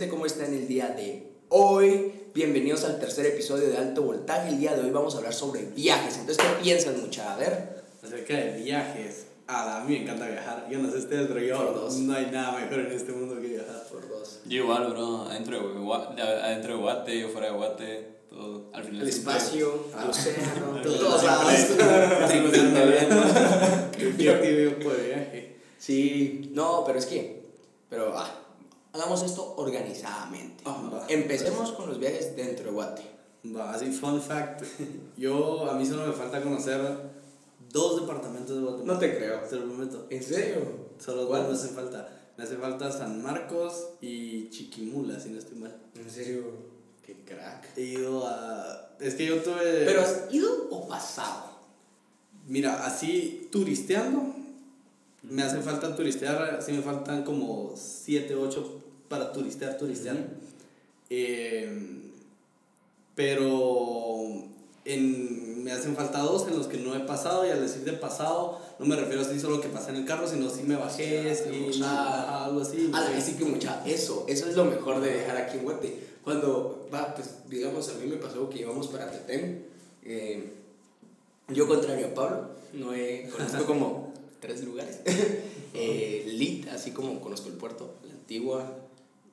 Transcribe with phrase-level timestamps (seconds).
[0.00, 0.08] gente?
[0.08, 2.10] ¿Cómo están el día de hoy?
[2.32, 4.48] Bienvenidos al tercer episodio de Alto Voltaje.
[4.48, 6.16] El día de hoy vamos a hablar sobre viajes.
[6.16, 7.34] Entonces, ¿qué piensan, mucha?
[7.34, 7.82] A ver.
[8.02, 9.26] Acerca de viajes.
[9.46, 10.66] Ah, a mí me encanta viajar.
[10.70, 11.96] Yo no sé ustedes, pero yo Por dos.
[11.98, 13.86] no hay nada mejor en este mundo que viajar.
[13.90, 14.40] Por dos.
[14.46, 18.70] Yo igual, bro, adentro de, adentro de Guate, yo fuera de Guate, todo.
[18.72, 20.94] Al final El espacio, el océano, Todo.
[20.98, 21.52] todos lados.
[24.16, 25.56] Yo que vivo por viaje.
[25.76, 27.42] Sí, no, pero es que,
[27.90, 28.40] pero ah,
[28.92, 30.64] hagamos esto organizadamente.
[30.66, 31.06] Ajá.
[31.08, 33.02] Empecemos con los viajes dentro de Guate.
[33.54, 34.64] Va, así, fun fact.
[35.16, 36.80] Yo, a mí solo me falta conocer
[37.72, 38.92] dos departamentos de Guatemala.
[38.92, 39.40] No te creo.
[39.40, 40.06] Te lo prometo.
[40.10, 40.90] ¿En serio?
[40.98, 42.08] Solo dos me hacen falta.
[42.36, 45.76] Me hace falta San Marcos y Chiquimula, si no estoy mal.
[45.94, 46.44] ¿En serio?
[47.04, 47.76] Qué crack.
[47.76, 48.96] He ido a.
[48.98, 49.84] Es que yo tuve.
[49.84, 51.50] ¿Pero has ido o pasado?
[52.46, 54.34] Mira, así turisteando,
[55.22, 60.16] me hace falta turistear, así me faltan como 7, 8 para turistear, turistear.
[60.16, 60.24] Ujú.
[61.10, 62.00] Eh,
[63.14, 64.22] pero
[64.84, 67.92] en, me hacen falta dos en los que no he pasado y al decir de
[67.92, 71.34] pasado no me refiero así solo que pasé en el carro, sino sí me bajé,
[71.34, 72.90] sí, Ah, algo así.
[72.94, 75.98] Ah, así que mucha, eso, eso es lo mejor de dejar aquí en Guate.
[76.24, 79.66] Cuando va, pues digamos, a mí me pasó que íbamos para Petén.
[80.02, 80.54] eh,
[81.48, 83.99] yo contrario a Pablo, no he, conozco como
[84.40, 85.00] tres lugares.
[85.74, 88.76] eh, Lit, así como conozco el puerto, la antigua,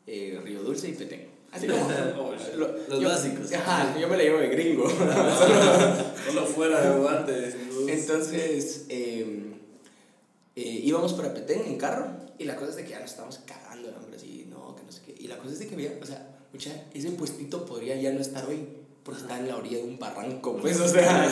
[0.05, 1.27] eh, Río Dulce y Petén.
[1.51, 1.87] Así como
[2.57, 3.51] lo- Los yo- básicos.
[3.53, 4.89] Ajá, yo me la llevo de gringo.
[6.27, 7.25] Solo fuera de duda.
[7.87, 9.43] Entonces, eh,
[10.55, 13.39] eh, íbamos para Petén en carro y la cosa es de que ya nos estábamos
[13.45, 13.97] cagando, ¿no?
[13.97, 15.15] hombre, así, no, que no sé qué.
[15.19, 18.19] Y la cosa es de que había, o sea, mucha, ese puestito podría ya no
[18.19, 18.67] estar hoy
[19.03, 21.29] porque está en la orilla de un barranco, pues, o sea,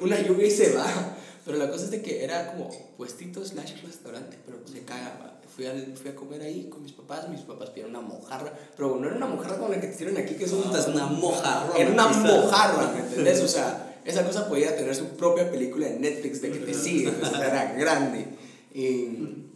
[0.00, 1.16] una lluvia y se va.
[1.50, 5.40] Pero la cosa es de que era como puestito slash restaurante, pero se caga.
[5.52, 8.94] Fui, al, fui a comer ahí con mis papás, mis papás pidieron una mojarra, pero
[9.00, 10.62] no era una mojarra como la que te tienen aquí, que es un...
[10.72, 11.76] es una mojarra.
[11.76, 13.40] Era una mojarra, ¿me entendés?
[13.40, 17.10] O sea, esa cosa podía tener su propia película en Netflix de que te sigue,
[17.10, 18.28] pues, o sea, era grande.
[18.72, 19.48] Y,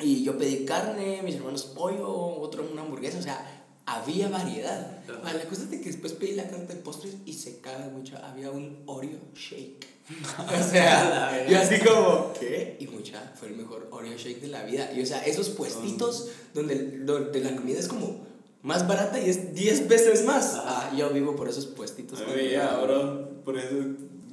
[0.00, 5.02] y yo pedí carne, mis hermanos pollo, otro una hamburguesa, o sea, había variedad.
[5.22, 7.90] Ah, La cosa es de que después pedí la carta de postres y se caga
[7.90, 9.91] mucho, había un Oreo shake.
[10.60, 12.76] o sea, yo así como, ¿qué?
[12.80, 14.90] Y mucha, fue el mejor Oreo shake de la vida.
[14.94, 18.26] Y o sea, esos puestitos donde, donde la comida es como
[18.62, 20.54] más barata y es 10 veces más.
[20.56, 22.20] Ah, yo vivo por esos puestitos.
[22.20, 23.74] A mí, ya, bro, por eso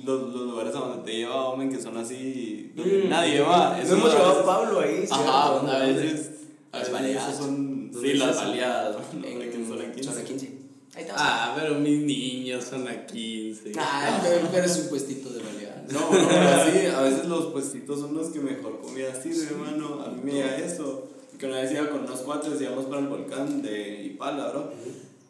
[0.03, 3.09] los, los lugares a donde te lleva, hombre, que son así, donde Mm.
[3.09, 3.75] nadie va.
[3.77, 5.05] No esos hemos llevado a Pablo ahí.
[5.09, 5.71] Ajá, ¿cierto?
[5.71, 6.31] a veces.
[6.71, 7.37] A veces baleadas.
[7.37, 7.91] son.
[7.91, 8.39] ¿Dónde Sí, las eso?
[8.45, 8.95] baleadas.
[9.13, 9.25] ¿no?
[9.27, 10.03] En, en 15.
[10.03, 10.59] zona 15.
[10.95, 11.13] Ahí está.
[11.17, 13.71] Ah, pero mis niños son a 15.
[13.79, 15.58] Ah, pero, pero es un puestito de baleadas.
[15.91, 20.03] No, no, así, a veces los puestitos son los que mejor comida sirve, hermano.
[20.03, 21.09] A mí me llega eso.
[21.37, 24.71] Que una vez iba con unos cuatro, íbamos para el volcán de Ipala, bro.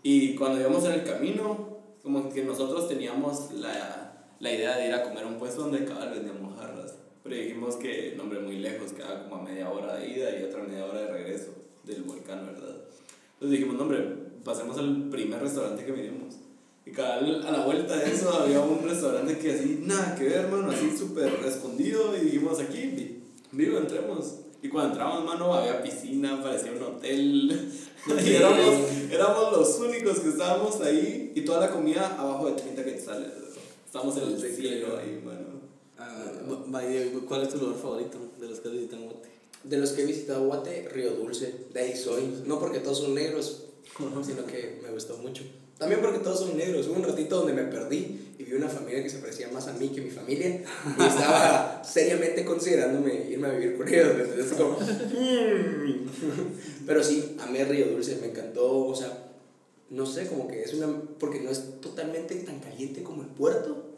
[0.01, 4.93] Y cuando íbamos en el camino, como que nosotros teníamos la, la idea de ir
[4.93, 6.95] a comer a un puesto donde cabal vendían mojarras.
[7.23, 10.43] Pero dijimos que, no, hombre, muy lejos, quedaba como a media hora de ida y
[10.43, 11.51] otra media hora de regreso
[11.83, 12.75] del volcán, ¿verdad?
[13.33, 14.03] Entonces dijimos, no, hombre,
[14.43, 16.35] pasemos al primer restaurante que miremos.
[16.89, 20.33] Y cabal, a la vuelta de eso había un restaurante que así, nada que ver,
[20.45, 22.15] hermano, así súper escondido.
[22.17, 23.19] Y dijimos, aquí, vi-
[23.51, 24.35] vivo, entremos.
[24.61, 27.71] Y cuando entramos, mano, había piscina, parecía un hotel.
[28.25, 28.75] Y éramos,
[29.11, 33.27] éramos los únicos que estábamos ahí y toda la comida abajo de 30 quetzales.
[33.37, 33.61] bro.
[33.85, 35.59] Estábamos en el cielo ahí, mano.
[35.97, 39.29] Ah, Diego, ¿Cuál es tu lugar favorito de los que visitan Guate?
[39.65, 41.53] De los que he visitado Guate, Río Dulce.
[41.73, 42.41] De ahí soy.
[42.45, 43.65] No porque todos son negros,
[44.25, 45.43] sino que me gustó mucho.
[45.77, 46.87] También porque todos son negros.
[46.87, 49.73] Hubo un ratito donde me perdí y vi una familia que se parecía más a
[49.73, 50.61] mí que mi familia.
[50.99, 54.07] Y estaba seriamente considerándome irme a vivir con ellos.
[54.19, 54.71] Entonces, como.
[54.77, 56.09] "Mm".
[56.85, 58.87] Pero sí, amé Río Dulce, me encantó.
[58.87, 59.31] O sea,
[59.89, 60.87] no sé, como que es una.
[61.17, 63.95] Porque no es totalmente tan caliente como el puerto.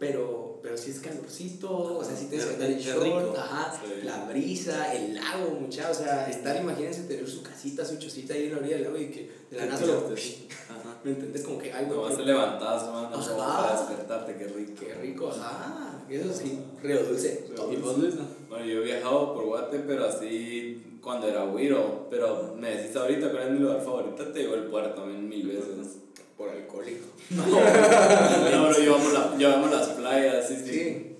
[0.00, 3.34] Pero, pero sí es calorcito, o sea, sí te Es- descartar el es short, rico.
[3.36, 4.02] ajá, Sí.
[4.04, 8.44] la brisa, el lago, mucha, o sea, estar, imagínense tener su casita, su chocita ahí
[8.46, 10.98] en la orilla del lago y que de la nada solo, Ajá.
[11.04, 11.42] ¿me entiendes?
[11.42, 13.30] Como que, ay, Lo vas a güey, levantar, mano, Ajá.
[13.32, 14.72] como para despertarte, qué rico.
[14.80, 18.14] qué rico, ajá, eso sí, Río Dulce, ¿Y vos, Luis?
[18.48, 22.08] Bueno, yo he viajado por Guate, pero así cuando era güiro.
[22.10, 25.46] Pero me decís ahorita cuál es mi lugar favorito, te digo el puerto también mil
[25.46, 25.98] veces.
[26.40, 27.06] Por alcohólico.
[27.30, 30.72] No, pero yo amo, la, amo las playas, sí, sí.
[30.72, 31.16] Sí,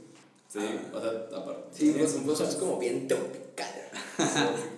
[0.48, 0.58] Sí,
[0.92, 1.62] o sea, aparte.
[1.70, 3.68] sí, vos, vos sos como bien tropical.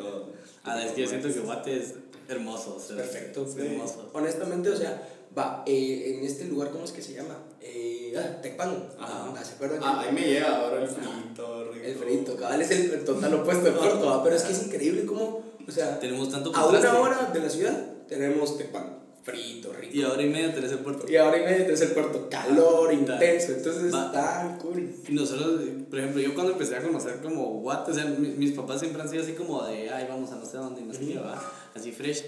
[0.64, 1.94] Ah, es que yo siento que Guate es
[2.28, 2.76] hermoso.
[2.76, 3.44] o sea, Perfecto.
[3.44, 4.10] Es hermoso.
[4.12, 5.02] Honestamente, o sea,
[5.36, 7.36] va, eh, en este lugar, ¿cómo es que se llama?
[7.60, 8.70] Eh, ah, Tecpan.
[8.96, 9.34] Ajá.
[9.36, 9.80] Ah, ¿Se acuerdan?
[9.82, 11.84] Ah, ahí me llega ahora el frito, rico.
[11.84, 15.04] El frito, cabal es el, el total opuesto del puerto, pero es que es increíble
[15.04, 19.94] cómo, o sea, Tenemos tanto a una hora de la ciudad tenemos Tepán, frito, rico.
[19.96, 21.10] Y ahora y media tenés el puerto.
[21.10, 24.06] Y ahora y media tenés el puerto, calor intenso, entonces Va.
[24.06, 24.90] está cool.
[25.08, 28.52] Y nosotros, por ejemplo, yo cuando empecé a conocer como Guate, o sea, mi- mis
[28.52, 30.92] papás siempre han sido así como de, ay, vamos a no sé dónde, y no
[30.94, 31.40] sé qué, va,
[31.74, 32.24] así fresh.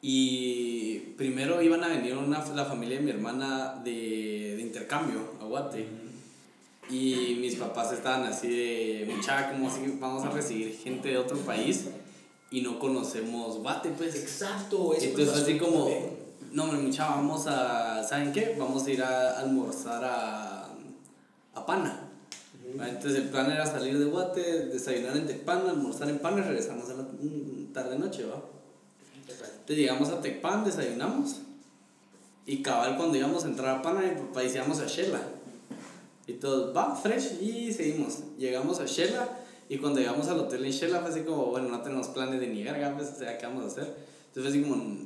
[0.00, 5.44] Y primero iban a venir una, la familia de mi hermana de, de intercambio a
[5.44, 5.86] Guate.
[6.90, 11.36] Y mis papás estaban así de, mucha, como así, vamos a recibir gente de otro
[11.38, 11.86] país
[12.50, 14.14] y no conocemos Guate, pues.
[14.14, 16.18] Exacto, eso Entonces así como, también.
[16.52, 20.68] no mucha, vamos a, ¿saben qué?Amos a ir a almorzar a,
[21.54, 22.04] a Pana.
[22.74, 26.88] Entonces el plan era salir de Guate, desayunar en Tecpan, almorzar en Pana y regresarnos
[26.90, 28.42] a la mm, tarde-noche, ¿va?
[29.26, 31.36] Entonces llegamos a Tecpan, desayunamos
[32.48, 35.20] y cabal cuando íbamos a entrar a Pana, mi papá dice, vamos a Shela.
[36.26, 38.20] Y todos, va, fresh, y seguimos.
[38.38, 39.28] Llegamos a Shela
[39.68, 42.46] y cuando llegamos al hotel en Shela fue así como, bueno, no tenemos planes de
[42.46, 43.94] ni verga, pues, o sea, ¿qué vamos a hacer?
[44.28, 44.96] Entonces fue así como,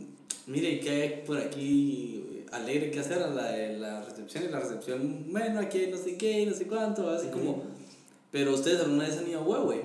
[0.46, 3.22] mire, ¿qué hay por aquí alegre que hacer?
[3.22, 6.66] A la, la recepción y la recepción, bueno, aquí hay no sé qué, no sé
[6.66, 7.64] cuánto, así como,
[8.30, 9.82] pero ustedes alguna vez han ido a Huehue.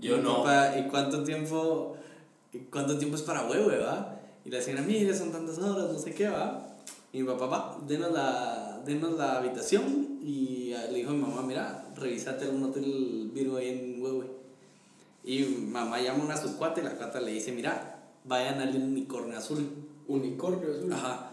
[0.00, 0.42] Yo no.
[0.42, 1.96] papá, ¿y cuánto tiempo,
[2.70, 4.20] cuánto tiempo es para Huehue, va?
[4.44, 6.69] Y la señora, mire, son tantas horas, no sé qué, va.
[7.12, 10.20] Y mi papá, va, denos la, denos la habitación.
[10.22, 14.26] Y ah, le dijo a mi mamá, mira, revisate algún hotel Virgo ahí en Huehue.
[15.24, 18.74] Y mamá llama a una su cuate y la cuata le dice, mira, vayan al
[18.74, 19.68] unicornio azul.
[20.08, 20.92] Unicornio azul.
[20.92, 21.30] Ajá.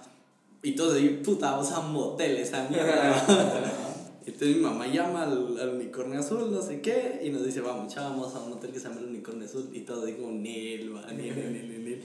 [0.64, 3.26] Y todos ahí, puta, vamos a motel esa mierda.
[4.26, 7.94] Entonces mi mamá llama al, al unicornio azul, no sé qué, y nos dice, vamos,
[7.94, 9.70] chava, vamos a un hotel que se llama el unicornio azul.
[9.72, 12.02] Y Nel, va, Nel, Nel, Nel, Nel".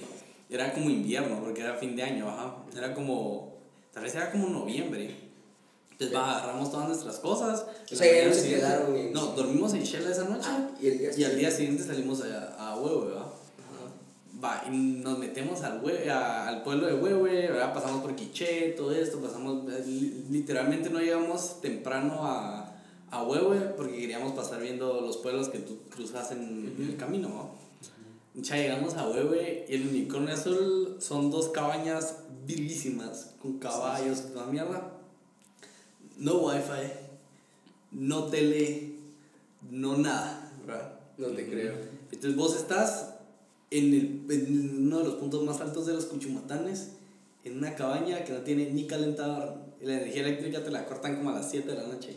[0.48, 2.58] Era como invierno, porque era fin de año, ajá.
[2.76, 3.51] Era como,
[3.92, 5.16] tal vez era como noviembre.
[5.92, 7.64] Entonces, va, agarramos todas nuestras cosas.
[7.92, 10.46] O sea, ya no se quedaron en- No, dormimos en Shela esa noche.
[10.48, 13.26] Ah, y el día Y al día siguiente salimos a, a Huevo, ¿verdad?
[14.42, 17.72] Va, y nos metemos al, hue- a- al pueblo de Huehue, ¿verdad?
[17.72, 22.74] Pasamos por Quiché, todo esto, pasamos, eh, li- literalmente no llegamos temprano a,
[23.12, 27.28] a Huehue porque queríamos pasar viendo los pueblos que tú cruzas en, en el camino,
[27.28, 27.50] ¿no?
[28.34, 32.16] Ya llegamos a Huehue y el unicornio azul son dos cabañas
[32.46, 34.98] virguísimas, con caballos, toda mierda.
[36.18, 36.92] No wifi,
[37.92, 38.92] no tele,
[39.70, 41.00] no nada, ¿verdad?
[41.18, 41.74] No te creo.
[42.10, 43.14] Entonces vos estás
[43.70, 46.90] en, el, en uno de los puntos más altos de los Cuchumatanes,
[47.44, 49.56] en una cabaña que no tiene ni calentador.
[49.80, 52.16] La energía eléctrica te la cortan como a las 7 de la noche.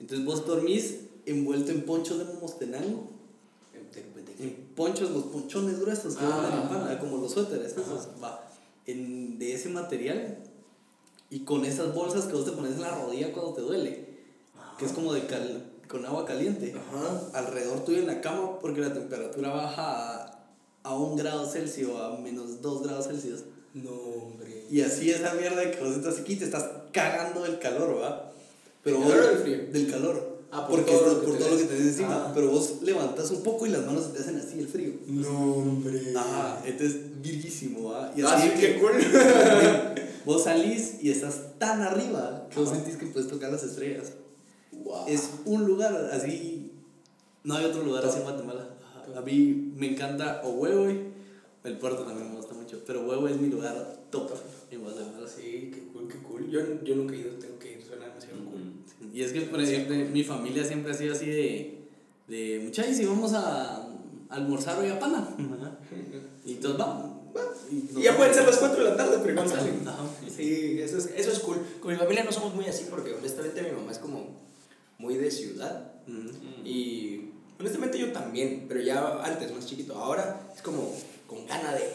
[0.00, 3.10] Entonces vos dormís envuelto en ponchos de Momostenango.
[4.40, 7.72] En ponchos, los ponchones gruesos que venden en Pana, como los suéteres.
[7.72, 8.47] esos, va,
[8.88, 10.38] en, de ese material
[11.30, 14.08] y con esas bolsas que vos te pones en la rodilla cuando te duele.
[14.78, 17.30] Que es como de cal, con agua caliente Ajá.
[17.34, 20.48] alrededor tuyo en la cama porque la temperatura baja a,
[20.84, 23.44] a un grado Celsius o a menos 2 grados Celsius.
[23.74, 24.64] No, hombre.
[24.70, 28.32] Y así esa mierda que vos estás aquí te estás cagando del calor, ¿va?
[28.82, 29.72] Pero ¿Del vos- calor o del frío?
[29.72, 30.37] Del calor.
[30.50, 32.24] Ah, por porque todo estás- lo que por todo lo que tenés encima.
[32.28, 32.32] Ah.
[32.34, 34.92] Pero vos levantas un poco y las manos se te hacen así el frío.
[35.06, 36.12] No, hombre.
[36.16, 38.12] Ajá, entonces virguísimo, ¿va?
[38.16, 38.92] Y Ah, así sí, que qué cool.
[40.24, 44.12] vos salís y estás tan arriba que vos sentís que puedes tocar las estrellas.
[44.72, 45.06] Wow.
[45.06, 46.72] Es un lugar así.
[47.44, 48.68] No hay otro lugar así en Guatemala.
[49.16, 51.08] A mí me encanta o Huehue,
[51.64, 54.30] el puerto también me gusta mucho, pero Huehue es mi lugar top
[54.70, 55.26] en Guatemala.
[55.26, 56.48] Sí, qué cool, qué cool.
[56.50, 59.07] Yo, yo nunca he ido, tengo que ir, suena demasiado cool.
[59.18, 61.78] Y es que, por ejemplo, mi familia siempre ha sido así de,
[62.28, 63.84] de muchachos, y vamos a
[64.28, 65.28] almorzar hoy a Pana.
[66.44, 67.16] Y todos vamos.
[67.68, 69.80] Y ya pueden ser las 4 de la tarde, pero igual salen.
[70.32, 71.58] Sí, eso es, eso es cool.
[71.80, 74.36] Con mi familia no somos muy así porque honestamente mi mamá es como
[74.98, 75.94] muy de ciudad.
[76.64, 79.96] Y honestamente yo también, pero ya antes más chiquito.
[79.96, 80.94] Ahora es como
[81.26, 81.92] con gana de,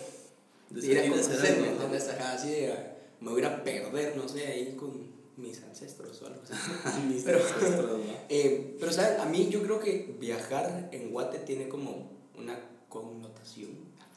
[0.72, 2.25] De de ir a salir a hacer conocer, algo, ¿me ¿no?
[2.25, 2.74] así de,
[3.22, 5.02] me voy a ir a perder, no sé, ahí con
[5.38, 6.54] mis ancestros o algo así.
[7.08, 8.13] Mis Pero- ancestros, ¿no?
[8.30, 9.20] Eh, pero, ¿sabes?
[9.20, 12.60] A mí yo creo que viajar en Guate tiene como una
[12.90, 13.72] connotación.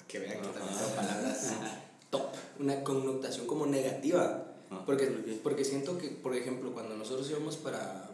[0.09, 1.53] Que vean que también son palabras
[2.11, 2.23] top.
[2.61, 4.53] Una connotación como negativa.
[4.71, 5.07] Ah, Porque,
[5.43, 8.11] porque siento que, por ejemplo, cuando nosotros íbamos para,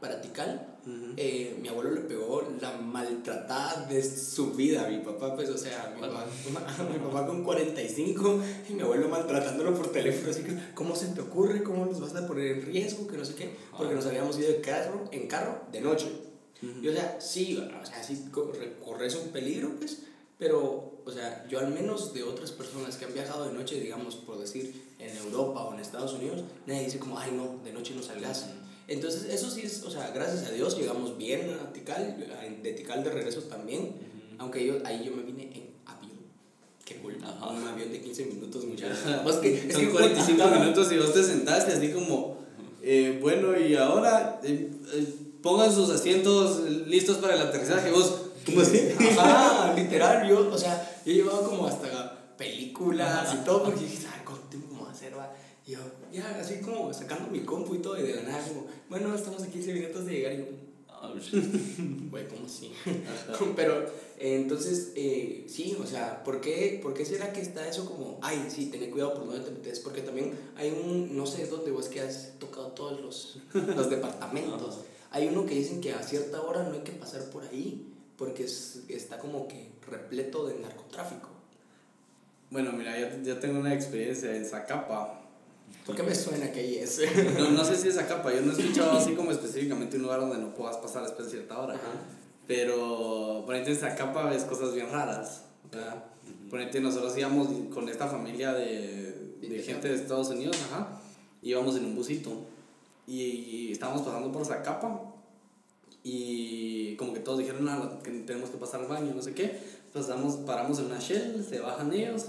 [0.00, 1.14] para Tikal, Ujú.
[1.16, 5.56] eh, mi abuelo le pegó la maltratada de su vida a mi papá, pues, o
[5.58, 6.26] sea, mi papá,
[6.92, 11.20] mi papá con 45 y mi abuelo maltratándolo por teléfono, así que, ¿cómo se te
[11.20, 11.62] ocurre?
[11.62, 13.06] ¿Cómo nos vas a poner en riesgo?
[13.06, 16.06] Que no sé qué, porque nos habíamos ido de carro, en carro de noche.
[16.82, 20.02] Y o sea, sí, o sea, sí co- re- corres un peligro, pues,
[20.38, 24.14] pero, o sea, yo al menos de otras personas que han viajado de noche, digamos,
[24.16, 27.94] por decir, en Europa o en Estados Unidos, nadie dice como, ay, no, de noche
[27.94, 28.46] no salgas.
[28.86, 32.16] Entonces, eso sí es, o sea, gracias a Dios llegamos bien a Tikal,
[32.62, 33.92] de Tikal de regreso también,
[34.38, 36.18] aunque yo, ahí yo me vine en avión.
[36.84, 37.16] Qué cool.
[37.22, 37.48] Ajá.
[37.48, 38.98] Un avión de 15 minutos, muchachos.
[39.24, 40.58] Más que, Son que 45 ajá.
[40.58, 42.38] minutos y vos te sentaste así como,
[42.82, 47.90] eh, bueno, y ahora eh, eh, pongan sus asientos listos para el aterrizaje.
[47.90, 48.14] Vos,
[48.44, 48.88] ¿cómo así?
[49.18, 54.20] Ajá, literal, yo, o sea, yo llevaba como hasta películas y todo, porque dije, ¿sabes
[54.26, 55.32] cuánto tiempo me va a hacer, va?
[55.66, 55.78] Y yo,
[56.12, 59.42] ya, así como sacando mi compu y todo, y de la nada, como, bueno, estamos
[59.42, 60.44] a 15 minutos de llegar, y yo,
[61.06, 61.08] Oh,
[62.10, 62.72] güey, ¿cómo así?
[63.56, 63.82] Pero,
[64.18, 68.18] eh, entonces, eh, sí, o sea, ¿por qué, ¿por qué será que está eso como,
[68.22, 69.80] ay, sí, ten cuidado por dónde te metes?
[69.80, 73.38] Porque también hay un, no sé dónde vos que has tocado todos los,
[73.76, 74.80] los departamentos.
[75.10, 78.44] Hay uno que dicen que a cierta hora no hay que pasar por ahí, porque
[78.44, 81.28] es- está como que repleto de narcotráfico.
[82.50, 85.20] Bueno, mira, yo, yo tengo una experiencia en Zacapa.
[85.86, 87.00] ¿Por qué me suena que ahí es?
[87.38, 90.20] No, no sé si es Zacapa, yo no he escuchado así como específicamente un lugar
[90.20, 91.74] donde no puedas pasar después de cierta hora.
[91.74, 91.82] Ajá.
[92.46, 95.42] Pero, por ejemplo, en Zacapa ves cosas bien raras.
[95.70, 96.04] ¿verdad?
[96.50, 101.00] Por ejemplo, nosotros íbamos con esta familia de, de gente de Estados Unidos, ajá,
[101.42, 102.30] íbamos en un busito
[103.06, 105.00] y estábamos pasando por Zacapa
[106.02, 109.58] y como que todos dijeron "Ah, que tenemos que pasar al baño, no sé qué.
[109.92, 112.26] Pasamos, paramos en una shell, se bajan ellos,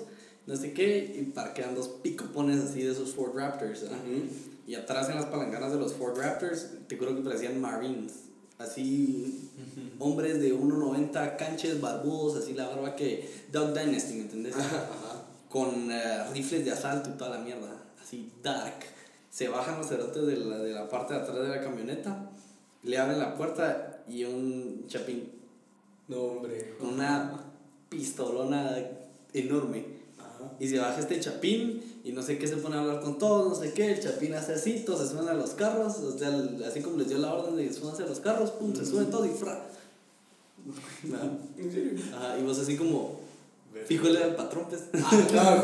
[0.47, 3.81] no sé qué, y parquean dos picopones así de esos Ford Raptors.
[3.83, 3.97] ¿verdad?
[4.67, 8.13] Y atrás en las palanganas de los Ford Raptors, te juro que parecían Marines.
[8.57, 9.49] Así,
[9.99, 13.29] hombres de 1,90, canches, barbudos, así la barba que.
[13.51, 14.55] Dog Dynasty, ¿me entendés?
[15.49, 17.83] Con eh, rifles de asalto y toda la mierda.
[18.01, 18.75] Así, dark.
[19.29, 22.31] Se bajan los cerotes de la, de la parte de atrás de la camioneta,
[22.83, 25.29] le abren la puerta y un chapín
[26.07, 26.75] No, hombre.
[26.79, 27.43] con una
[27.89, 28.77] pistolona
[29.33, 29.85] enorme.
[30.59, 33.47] Y se baja este chapín y no sé qué se pone a hablar con todos,
[33.49, 36.29] no sé qué, el chapín hace así, todos se suben a los carros, o sea,
[36.67, 39.27] así como les dio la orden de súbanse a los carros, pum, se suben todos
[39.27, 39.65] y fra.
[42.15, 42.37] Ajá.
[42.39, 43.19] Y vos así como,
[43.85, 44.83] fíjole al patrón, pues.
[45.03, 45.63] Ah.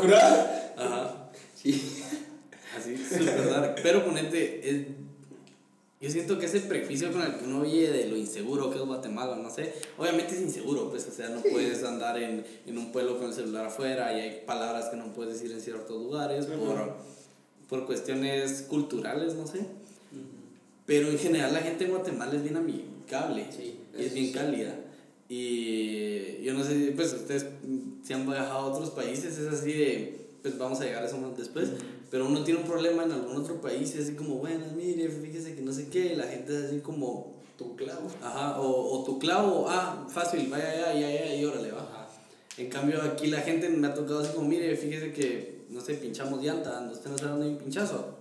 [0.76, 2.02] Ajá, Sí.
[2.78, 3.76] así, súper dark.
[3.82, 4.86] Pero ponete, es-
[6.02, 8.84] yo siento que ese prejuicio con el que uno oye de lo inseguro que es
[8.84, 12.90] Guatemala, no sé, obviamente es inseguro, pues, o sea, no puedes andar en, en un
[12.90, 16.46] pueblo con el celular afuera y hay palabras que no puedes decir en ciertos lugares
[16.46, 16.96] por,
[17.68, 19.60] por cuestiones culturales, no sé.
[20.86, 24.32] Pero en general la gente en Guatemala es bien amigable Sí, y es bien sí.
[24.32, 24.74] cálida.
[25.28, 27.46] Y yo no sé, pues ustedes
[28.02, 31.16] si han viajado a otros países, es así de, pues vamos a llegar a eso
[31.18, 31.70] más después,
[32.12, 35.08] pero uno tiene un problema en algún otro país y es así como, bueno, mire,
[35.08, 38.06] fíjese que no sé qué, y la gente es así como, Tu clavo.
[38.22, 41.80] ajá, o, o tu clavo, ah, fácil, vaya allá, ya, ya, y órale, va.
[41.80, 42.08] Ajá.
[42.58, 45.94] En cambio, aquí la gente me ha tocado así como, mire, fíjese que, no sé,
[45.94, 48.18] pinchamos llanta, usted no sabe dónde hay un pinchazo.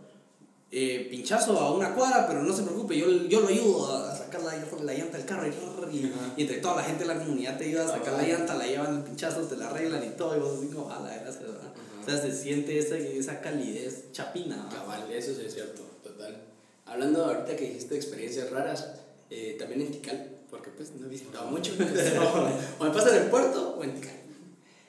[0.71, 4.41] Eh, pinchazo a una cuadra, pero no se preocupe, yo, yo lo ayudo a sacar
[4.41, 4.53] la,
[4.85, 5.97] la llanta del carro y,
[6.37, 8.55] y, entre toda la gente de la comunidad te ayuda a sacar Ah, la llanta,
[8.55, 11.13] la llevan el pinchazo, te la arreglan y todo, y vos así como, a la
[11.13, 11.73] gracias, ¿verdad?
[12.01, 14.67] O sea, se siente esa, esa calidez chapina.
[14.71, 16.41] Cabal, eso sí es cierto, total.
[16.85, 18.91] Hablando ahorita que dijiste experiencias raras,
[19.29, 21.73] eh, también en Tikal, porque pues no he visitado mucho,
[22.79, 24.15] o, o me pasa en el puerto o en Tikal.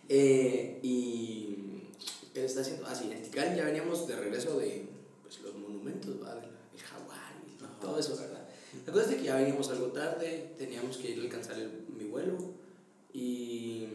[0.09, 1.57] Eh, y,
[2.35, 2.87] ¿qué está haciendo?
[2.87, 4.87] Ah, sí, en Tikal ya veníamos de regreso de
[5.23, 8.49] pues, los monumentos, el jaguar y todo eso, ¿verdad?
[8.87, 12.05] La cosa es que ya veníamos algo tarde, teníamos que ir a alcanzar el- mi
[12.05, 12.37] vuelo
[13.13, 13.87] y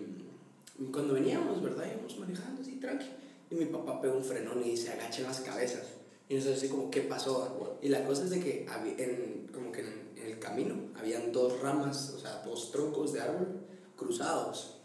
[0.92, 1.86] cuando veníamos, ¿verdad?
[1.92, 3.08] Íbamos manejando así, tranqui.
[3.50, 5.84] Y mi papá pegó un frenón y dice, agachen las cabezas.
[6.30, 7.78] Y nosotros así como, ¿qué pasó?
[7.82, 8.66] Y la cosa es de que
[8.98, 13.22] en, como que en, en el camino habían dos ramas, o sea, dos troncos de
[13.22, 13.48] árbol
[13.96, 14.76] cruzados.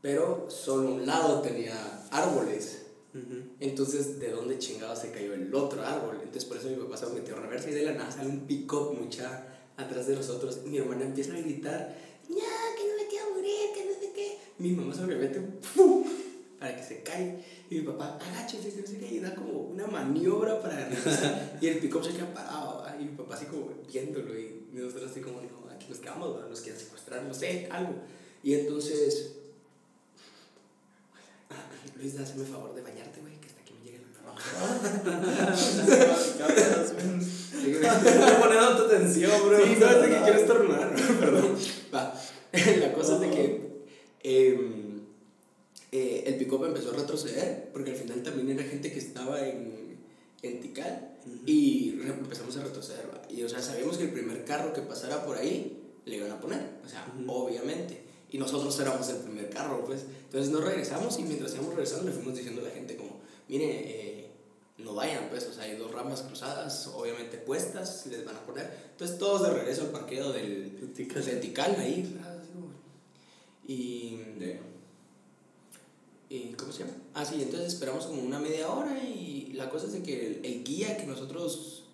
[0.00, 1.74] Pero solo un lado tenía
[2.10, 2.82] árboles.
[3.60, 6.16] Entonces, ¿de dónde chingado se cayó el otro árbol?
[6.16, 8.40] Entonces, por eso mi papá se metió a reversa y de la nada sale un
[8.40, 10.60] pick-up mucha atrás de nosotros.
[10.66, 11.96] Y mi hermana empieza a gritar,
[12.28, 12.83] ya, que
[14.58, 15.40] Mi mamá se le mete
[15.74, 16.04] ¡pum!
[16.58, 17.34] para que se caiga.
[17.68, 19.14] Y mi papá, agáchese, no sé qué.
[19.14, 21.58] Y da como una maniobra para regresar.
[21.60, 22.82] y el pick-up se queda parado.
[22.82, 22.96] ¿va?
[22.98, 24.38] Y mi papá así como viéndolo.
[24.38, 26.48] Y nosotros así como, no, aquí nos quedamos, ¿va?
[26.48, 27.94] nos quieren secuestrar, no sé, algo.
[28.42, 29.36] Y entonces...
[31.96, 34.34] Luis, hazme el favor de bañarte, güey, que hasta aquí me llegue la
[37.64, 39.64] Estoy poniendo tu atención, bro.
[39.64, 41.56] Sí, no, es de que quiero estornudar, perdón.
[41.94, 42.14] Va.
[42.52, 43.63] La cosa es de que
[44.24, 45.02] em,
[45.92, 49.96] eh, el pick-up empezó a retroceder, porque al final también era gente que estaba en,
[50.42, 51.14] en Tikal,
[51.46, 53.22] y empezamos a retroceder, va.
[53.30, 56.40] Y, o sea, sabíamos que el primer carro que pasara por ahí le iban a
[56.40, 58.02] poner, o sea, obviamente.
[58.30, 60.04] Y nosotros éramos el primer carro, pues.
[60.24, 63.66] Entonces nos regresamos y mientras íbamos regresando le fuimos diciendo a la gente como, mire,
[63.66, 64.30] eh,
[64.78, 68.68] no vayan, pues, o sea, hay dos ramas cruzadas, obviamente puestas, les van a poner.
[68.90, 72.18] Entonces todos de regreso al parqueo del del Tikal, ahí.
[72.22, 72.33] ah,
[73.66, 74.18] Y,
[76.28, 76.94] y, ¿cómo se llama?
[77.14, 80.44] Ah, sí, entonces esperamos como una media hora y la cosa es de que el,
[80.44, 81.84] el guía que nosotros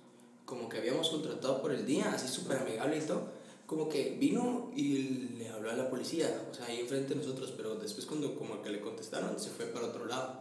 [0.44, 3.28] como que habíamos contratado por el día, así súper amigable y todo,
[3.66, 7.52] como que vino y le habló a la policía, o sea, ahí enfrente de nosotros,
[7.56, 10.40] pero después cuando como que le contestaron, se fue para otro lado.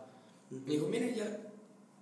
[0.66, 1.40] Y dijo, miren, ya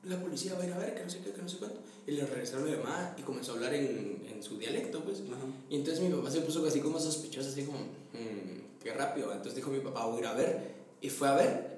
[0.04, 1.82] la policía va a ir a ver, que no sé qué, que no sé cuánto.
[2.06, 5.22] Y le regresaron la llamada y comenzó a hablar en, en su dialecto, pues.
[5.70, 9.32] Y entonces mi papá se puso así como sospechoso, así como, "Mm, qué rápido.
[9.32, 10.72] Entonces dijo mi papá, voy a ir a ver.
[11.02, 11.78] Y fue a ver.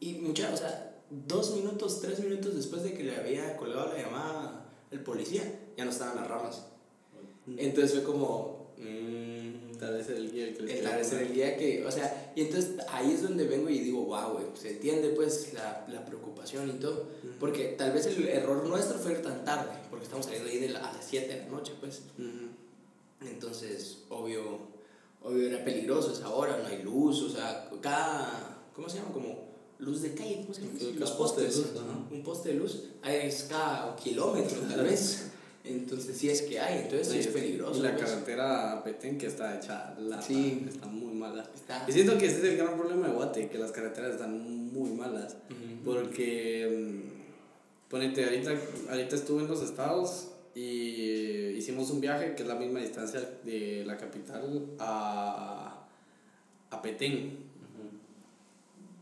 [0.00, 4.02] Y mucha, o sea, dos minutos, tres minutos después de que le había colgado la
[4.02, 5.42] llamada el policía,
[5.76, 6.64] ya no estaban las ramas.
[7.56, 11.86] Entonces fue como, mm, Tal vez el guía que les tal vez el día que,
[11.86, 15.52] o sea, y entonces ahí es donde vengo y digo, wow, güey, se entiende pues
[15.54, 17.06] la, la preocupación y todo,
[17.38, 20.70] porque tal vez el error nuestro fue ir tan tarde, porque estamos saliendo ahí de
[20.70, 22.02] la- a las 7 de la noche, pues,
[23.20, 24.58] entonces, obvio,
[25.22, 29.12] obvio era peligroso esa hora, no hay luz, o sea, cada, ¿cómo se llama?
[29.12, 29.48] Como
[29.78, 30.72] luz de calle, ¿cómo se llama?
[30.80, 31.98] Los cada poste de postes, luz, ajá.
[32.10, 35.30] un poste de luz, es cada kilómetro tal vez,
[35.64, 37.78] entonces sí es que hay, entonces sí es peligroso.
[37.78, 38.04] Y la pues.
[38.08, 40.64] carretera a Petén que está hecha lata, Sí.
[40.68, 41.42] está muy mala.
[41.54, 44.72] Está- Y siento que ese es el gran problema de Guate, que las carreteras están
[44.72, 45.36] muy malas.
[45.50, 45.84] Ujú.
[45.84, 48.52] Porque, mm, ponete, ahorita,
[48.90, 53.84] ahorita estuve en los estados y hicimos un viaje que es la misma distancia de
[53.86, 55.86] la capital a,
[56.70, 57.38] a Petén.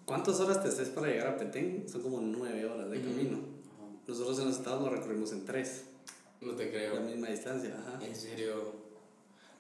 [0.05, 1.85] ¿Cuántas horas te haces para llegar a Petén?
[1.91, 3.39] Son como nueve horas de camino.
[4.07, 5.85] Nosotros en los estados lo recorrimos en tres,
[6.41, 7.01] No te la creo.
[7.01, 7.75] misma distancia.
[7.77, 8.05] Ajá.
[8.05, 8.73] En serio.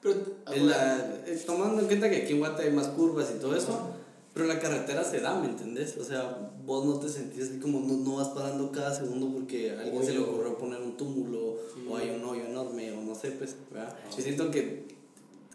[0.02, 0.20] Pero,
[0.64, 3.90] la- tomando en cuenta que aquí en Guate hay más curvas y todo eso,
[4.36, 5.96] pero la carretera se da, ¿me entendés?
[5.96, 9.70] O sea, vos no te sentís así como no, no vas parando cada segundo porque
[9.70, 11.56] a alguien se le ocurrió poner un túmulo
[11.88, 13.96] o hay un hoyo enorme o no sé, pues, ¿verdad?
[14.14, 14.88] Yo siento que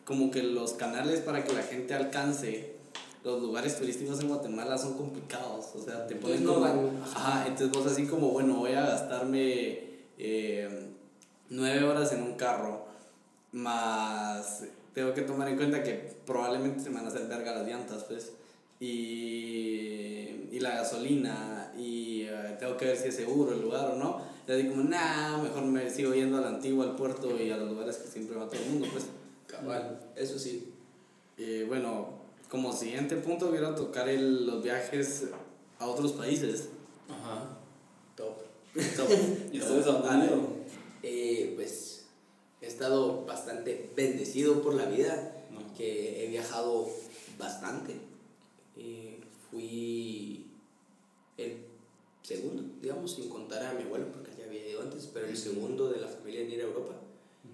[0.03, 2.73] como que los canales para que la gente alcance
[3.23, 6.91] los lugares turísticos en Guatemala son complicados, o sea, te ponen no como...
[7.03, 9.79] Ajá, entonces vos así como, bueno, voy a gastarme
[10.17, 10.89] eh,
[11.51, 12.83] nueve horas en un carro,
[13.51, 14.63] más
[14.95, 18.05] tengo que tomar en cuenta que probablemente se me van a hacer verga las llantas,
[18.05, 18.31] pues,
[18.81, 23.95] y, y la gasolina, y eh, tengo que ver si es seguro el lugar o
[23.95, 24.21] no.
[24.47, 27.57] Y así como, nah, mejor me sigo yendo a la antigua, al puerto y a
[27.57, 29.05] los lugares que siempre va todo el mundo, pues.
[29.47, 30.73] Cabal, eso sí.
[31.37, 32.09] Eh, bueno,
[32.49, 35.25] como siguiente punto quiero tocar el, los viajes
[35.79, 36.69] a otros países.
[37.09, 37.57] Ajá.
[38.15, 38.33] Top.
[39.51, 40.25] ¿Y ustedes a dónde han Dale.
[40.31, 40.47] ido?
[41.03, 42.05] Eh, pues
[42.61, 45.73] he estado bastante bendecido por la vida, No.
[45.75, 46.87] que he viajado
[47.37, 47.95] bastante.
[48.77, 50.45] Eh, fui
[51.37, 51.57] el
[52.23, 55.89] segundo, digamos, sin contar a mi abuelo, porque ya había ido antes, pero el segundo
[55.89, 56.95] de la familia en ir a Europa.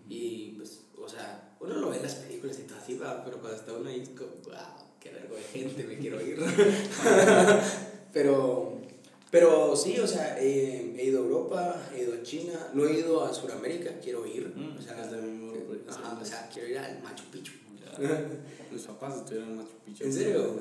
[0.10, 3.40] Y pues, o sea, uno lo ve en las películas y todo así, va, pero
[3.40, 6.40] cuando está uno ahí es como, wow, qué largo de gente, me quiero ir.
[8.14, 8.78] pero,
[9.32, 13.00] pero sí, o sea, eh, he ido a Europa, he ido a China, no he
[13.00, 14.54] ido a Sudamérica, quiero ir.
[14.56, 15.48] Mm, o sea, es de mi mismo
[16.22, 17.54] o sea, quiero ir al Machu Picchu.
[18.71, 20.04] Mis papás estuvieron en Machu Picchu.
[20.04, 20.60] ¿En serio?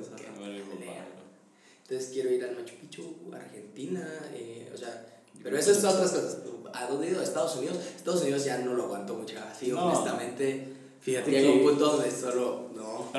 [1.82, 5.06] Entonces quiero ir al Machu Picchu, Argentina, eh, o sea,
[5.42, 6.38] pero eso es otras cosas.
[6.72, 7.20] ¿A dónde he ido?
[7.20, 7.78] A Estados Unidos.
[7.96, 9.86] Estados Unidos ya no lo aguanto mucho, así No.
[9.86, 10.72] honestamente.
[11.00, 13.12] Fíjate Llega un que, punto donde solo, no.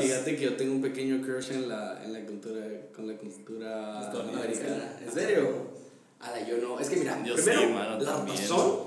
[0.00, 2.62] Fíjate que yo tengo un pequeño crush en la, en la cultura,
[2.96, 4.98] con la cultura americana.
[5.04, 5.48] ¿En serio?
[6.20, 6.80] Ala, yo no.
[6.80, 8.78] Es que mira, Yo primero, sí, mano, la ratazón,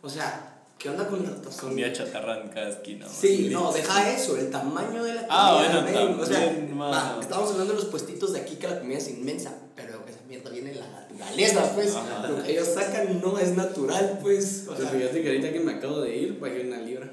[0.00, 0.47] o sea,
[0.78, 1.70] ¿qué onda con la ratazón?
[1.70, 3.06] Comida chatarra en cada esquina.
[3.08, 5.28] Sí, no, deja eso, el tamaño de la comida.
[5.30, 8.78] Ah, bueno, men, O sea, también, estamos hablando de los puestitos de aquí que la
[8.78, 11.94] comida es inmensa, pero esa mierda viene de la naturaleza, pues.
[11.94, 12.28] Ajá.
[12.28, 14.66] Lo que ellos sacan no es natural, pues.
[14.68, 17.12] O sea, fíjate que ahorita que me acabo de ir, bajé una libra.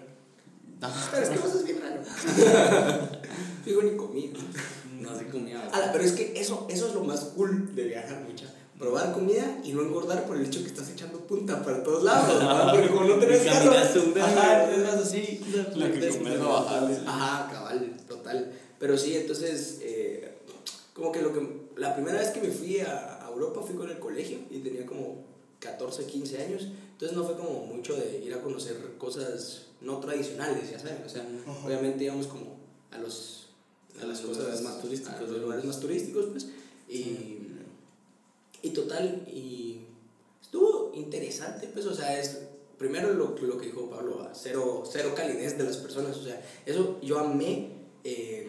[1.11, 2.01] pero es que vos es bien raro.
[3.65, 4.39] Digo, ni comida.
[4.99, 5.61] No así comía.
[5.71, 8.45] Ala, pero es que eso, eso es lo más cool de viajar, mucha.
[8.77, 12.39] Probar comida y no engordar por el hecho que estás echando punta para todos lados,
[12.39, 12.71] ¿verdad?
[12.73, 15.41] Porque como no tenés carro, ajá, entonces vas así.
[15.75, 17.03] Lo que comes no bajar.
[17.07, 18.51] Ajá, cabal, total.
[18.77, 20.39] Pero sí, entonces, eh,
[20.93, 21.65] como que lo que.
[21.77, 24.85] La primera vez que me fui a, a Europa fui con el colegio y tenía
[24.85, 25.23] como
[25.59, 26.67] 14, 15 años.
[26.91, 31.03] Entonces no fue como mucho de ir a conocer cosas no tradicionales, ya saben.
[31.05, 31.25] O sea,
[31.65, 32.57] obviamente íbamos como
[32.91, 33.47] a los.
[34.01, 36.47] A las los cosas más turísticos, a los lugares más turísticos, pues.
[36.89, 37.34] Y.
[38.65, 39.81] Y total, y.
[40.41, 42.39] Estuvo interesante, pues, o sea, es.
[42.79, 46.99] Primero lo, lo que dijo Pablo, cero, cero calidez de las personas, o sea, eso
[47.01, 47.69] yo amé
[48.03, 48.45] eh,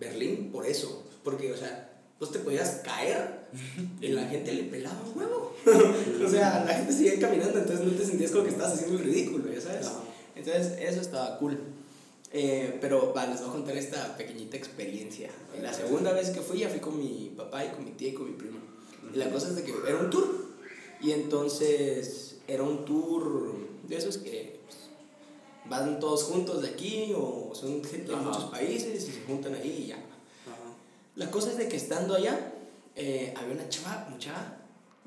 [0.00, 3.46] Berlín por eso, porque, o sea, vos te podías caer
[4.00, 5.54] y la gente le pelaba un huevo.
[6.26, 9.04] o sea, la gente seguía caminando, entonces no te sentías como que estabas haciendo el
[9.04, 9.86] ridículo, ya sabes.
[10.34, 11.58] Entonces, eso estaba cool.
[12.32, 15.30] Eh, pero va, les voy a contar esta pequeñita experiencia.
[15.62, 18.14] La segunda vez que fui, ya fui con mi papá y con mi tía y
[18.14, 18.58] con mi prima.
[19.14, 20.28] Y la cosa es de que era un tour.
[21.00, 23.54] Y entonces era un tour
[23.86, 24.76] de esos que pues,
[25.68, 29.82] van todos juntos de aquí o son gente de muchos países y se juntan ahí
[29.84, 29.96] y ya.
[29.96, 30.74] Ajá.
[31.16, 32.52] La cosa es de que estando allá,
[32.96, 34.56] eh, había una chava, mucha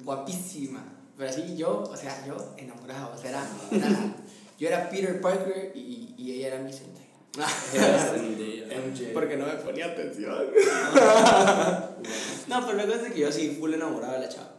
[0.04, 0.84] guapísima.
[1.18, 3.14] Pero así yo, o sea, yo enamorado.
[3.16, 4.16] O sea, era, era-
[4.58, 7.01] yo era Peter Parker y, y ella era mi Zendaya.
[7.38, 9.14] MJ.
[9.14, 10.46] Porque no me ponía atención.
[12.48, 14.52] no, pero la cosa es que yo así, full enamorado de la chava.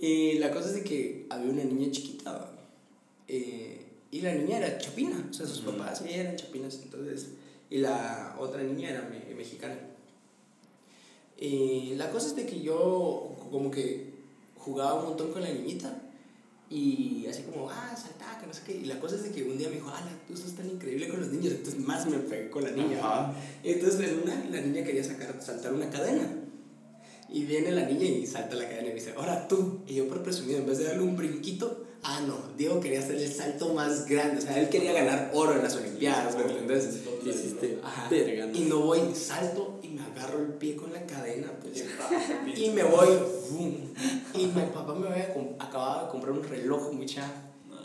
[0.00, 2.50] Y la cosa es de que había una niña chiquita.
[3.28, 5.26] Eh, y la niña era chapina.
[5.30, 6.78] O sea, sus papás ella eran chapinas.
[6.82, 7.28] Entonces,
[7.70, 9.76] y la otra niña era me- mexicana.
[11.38, 14.10] Y la cosa es de que yo como que
[14.58, 16.02] jugaba un montón con la niñita
[16.68, 18.76] y así como, ah, salta, que no sé qué.
[18.76, 21.08] Y la cosa es de que un día me dijo, ala, tú sos tan increíble
[21.08, 21.52] con los niños.
[21.52, 22.98] Entonces más me pegué con la niña.
[22.98, 23.34] Ajá.
[23.62, 26.28] Entonces en una, la niña quería sacar, saltar una cadena.
[27.28, 29.82] Y viene la niña y salta la cadena y me dice, ahora tú.
[29.86, 33.16] Y yo por presumido, en vez de darle un brinquito, ah, no, Diego quería hacer
[33.16, 34.38] el salto más grande.
[34.38, 37.02] O sea, él quería ganar oro en las Olimpiadas, ¿me entendés?
[37.82, 38.08] Ajá.
[38.54, 41.84] Y no voy, salto y me agarro el pie con la cadena, pues.
[42.56, 43.08] y me voy,
[43.50, 43.92] boom.
[44.34, 47.42] Y mi papá me había acababa de comprar un reloj, mucha.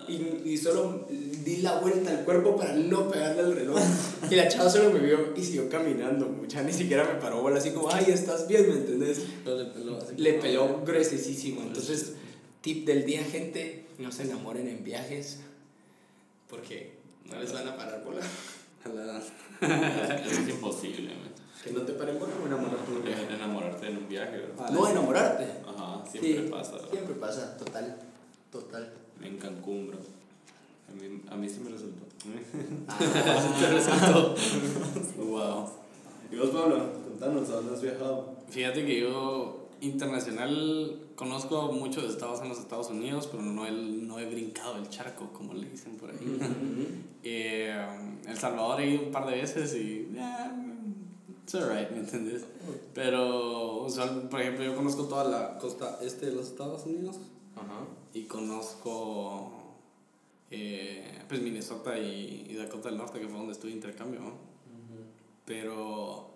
[0.07, 3.79] Y, y solo di la vuelta al cuerpo para no pegarle al reloj.
[4.29, 6.61] Y la chava solo me vio y siguió caminando, mucha.
[6.61, 9.21] Ni siquiera me paró bola, así como, ay, estás bien, ¿me entendés?
[9.45, 9.99] Le peló.
[10.15, 11.61] Le peló gruesísimo.
[11.61, 12.13] Entonces,
[12.61, 15.39] tip del día, gente, no se enamoren en viajes.
[16.49, 18.21] Porque no les van a parar bola.
[19.61, 21.31] Es imposible, man.
[21.63, 23.21] Que no te paren bola o enamorarte en un viaje.
[23.21, 24.69] Dejar de enamorarte en un viaje, ¿verdad?
[24.71, 25.45] No enamorarte.
[25.67, 26.71] Ajá, siempre Sí, pasa.
[26.73, 26.89] ¿verdad?
[26.91, 27.97] Siempre pasa, total.
[28.51, 28.93] Total.
[29.21, 29.99] En Cancún, bro.
[30.89, 32.05] A mí, a mí sí me resultó.
[35.17, 35.69] Wow.
[36.31, 36.91] ¿Y vos, Pablo?
[37.03, 38.35] Contanos, ¿a dónde has viajado?
[38.49, 44.17] Fíjate que yo internacional conozco muchos estados en los Estados Unidos, pero no he, no
[44.17, 46.17] he brincado el charco, como le dicen por ahí.
[47.23, 47.71] Eh,
[48.27, 50.09] el Salvador he ido un par de veces y.
[50.17, 50.51] eh,
[51.43, 52.43] it's alright, ¿me entiendes?
[52.95, 57.17] Pero, usual- por ejemplo, yo conozco toda la costa este de los Estados Unidos
[58.15, 59.51] y conozco.
[60.49, 64.21] eh, pues Minnesota y, y Dakota del Norte, que fue donde estuve intercambio.
[65.45, 66.30] Pero.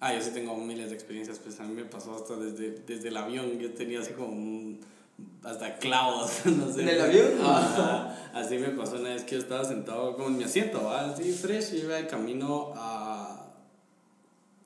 [0.00, 3.08] Ah, yo sí tengo miles de experiencias, pues a mí me pasó hasta desde, desde
[3.08, 4.80] el avión, yo tenía así como un-
[5.44, 6.82] hasta clavos, no sé.
[6.82, 7.26] ¿En el avión?
[7.44, 8.30] Ajá.
[8.32, 11.10] Así me pasó una vez que yo estaba sentado como en mi asiento, ¿va?
[11.10, 13.46] así fresh, y iba de camino a...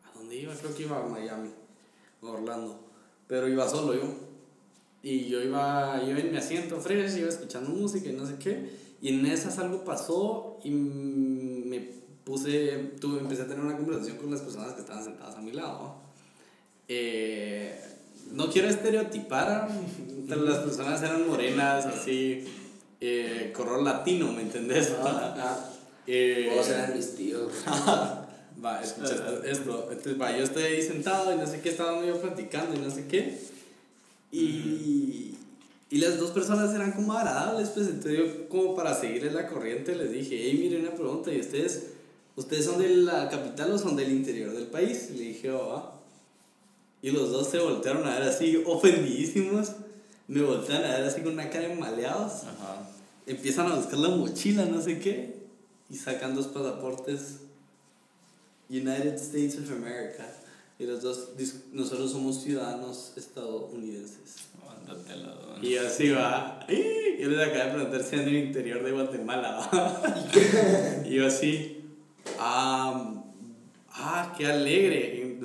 [0.04, 0.54] ¿A dónde iba?
[0.54, 1.50] Creo que iba a Miami,
[2.22, 2.78] o Orlando,
[3.26, 4.02] pero iba solo yo.
[5.02, 8.70] Y yo iba, yo en mi asiento fresh, iba escuchando música y no sé qué.
[9.02, 14.30] Y en esas algo pasó y me puse, tuve, empecé a tener una conversación con
[14.30, 15.96] las personas que estaban sentadas a mi lado.
[16.88, 17.78] Eh,
[18.32, 19.68] no quiero estereotipar,
[20.28, 22.44] pero las personas eran morenas, así,
[23.00, 24.92] eh, color latino, ¿me entendés?
[25.02, 25.70] Ah,
[26.06, 27.52] Eh, Todos eran mis tíos.
[28.64, 29.88] Va, escucha esto, esto.
[29.90, 32.90] Entonces, va, yo estoy ahí sentado y no sé qué, estábamos yo platicando y no
[32.90, 33.38] sé qué.
[34.32, 35.34] Y,
[35.90, 39.94] y las dos personas eran como agradables, pues entonces yo como para seguirles la corriente
[39.94, 41.88] les dije, hey, mire una pregunta, ¿y ustedes,
[42.36, 45.10] ustedes son de la capital o son del interior del país?
[45.12, 45.92] Y le dije, oh.
[47.02, 49.72] Y los dos se voltearon a ver así, ofendidísimos.
[50.26, 52.88] Me voltean a ver así con una cara de maleados Ajá.
[53.26, 55.36] empiezan a buscar la mochila, no sé qué,
[55.90, 57.40] y sacan dos pasaportes
[58.70, 60.26] United States of America.
[60.78, 61.28] Y los dos,
[61.72, 64.48] nosotros somos ciudadanos estadounidenses.
[65.62, 66.60] Y así va.
[66.68, 69.68] Y yo les acabo de preguntar si eran del interior de Guatemala.
[69.72, 71.04] ¿va?
[71.06, 71.73] y yo así,
[72.38, 73.14] ah,
[73.90, 75.38] ah, qué alegre.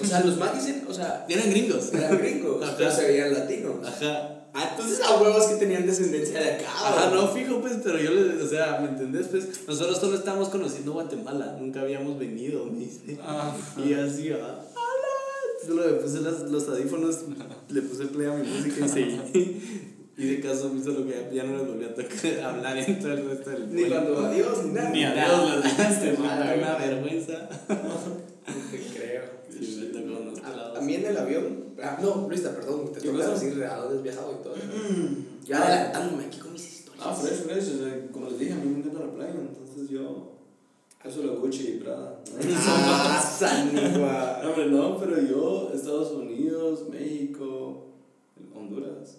[0.00, 1.92] O sea, los más dicen, o sea, Eran gringos.
[1.92, 2.74] eran gringos, Ajá.
[2.76, 3.86] pero se veían latinos.
[3.86, 4.34] Ajá.
[4.54, 6.66] Ah, entonces a huevos que tenían descendencia de acá.
[6.68, 7.14] Ajá, ¿o?
[7.14, 9.28] no, fijo, pues, pero yo les, o sea, ¿me entendés?
[9.28, 13.18] Pues, nosotros solo estamos conociendo Guatemala, nunca habíamos venido, me dice.
[13.22, 13.54] Ah.
[13.76, 15.66] Y así, ah, ¡Hala!
[15.66, 17.18] Solo me puse las, los audífonos,
[17.68, 19.94] le puse play a mi música y seguí.
[20.18, 22.98] Y de caso me hizo lo que ya no les volví a tocar, hablar en
[22.98, 24.90] todo el resto del Ni cuando adiós, ni nada.
[24.90, 25.64] Ni adiós
[26.02, 27.48] les mala, una vergüenza.
[27.68, 29.22] No te creo.
[29.48, 31.64] Sí, me tocó unos A, a mí en el avión.
[31.80, 34.54] Ah, no, Luisa, perdón, te ¿Qué toca decir a dónde has viajado y todo.
[35.46, 37.06] Yo adelantándome aquí con mis historias.
[37.06, 37.76] Ah, fresh, fresh.
[37.76, 40.32] o sea, Como les dije, a mí me encanta la playa, entonces yo.
[41.04, 42.18] Yo solo Gucci y Prada.
[42.56, 44.40] Ah, sanigua.
[44.42, 47.86] No, hombre, no, pero yo, Estados Unidos, México,
[48.52, 49.18] Honduras.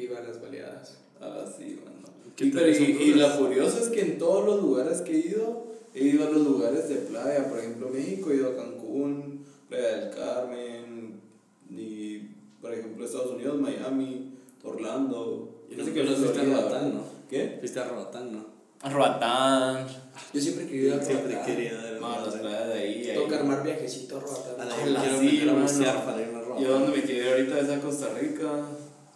[0.00, 0.98] Viva las baleadas.
[1.20, 2.08] Ah, sí, bueno.
[2.34, 5.66] ¿Qué Y, pero, y, y la es que en todos los lugares que he ido,
[5.94, 7.48] he ido a los lugares de playa.
[7.50, 11.20] Por ejemplo, México he ido a Cancún, Playa del Carmen,
[11.68, 12.18] y
[12.62, 15.66] por ejemplo, Estados Unidos, Miami, Orlando.
[15.70, 17.02] Y no sé qué fuiste a Roatán, ¿no?
[17.28, 17.56] ¿Qué?
[17.60, 18.46] Fuiste a Roatán, ¿no?
[18.90, 19.86] Roatán.
[20.32, 23.12] Yo siempre he querido ir a Siempre quería dar No, las playas de ahí.
[23.14, 24.68] Toca armar viajecito a A Roatán.
[24.68, 25.66] la Ala, quiero sí, aprender a mano.
[25.66, 26.64] bucear para irme a Roatán.
[26.64, 28.68] Yo donde me quedé ahorita es a Costa Rica.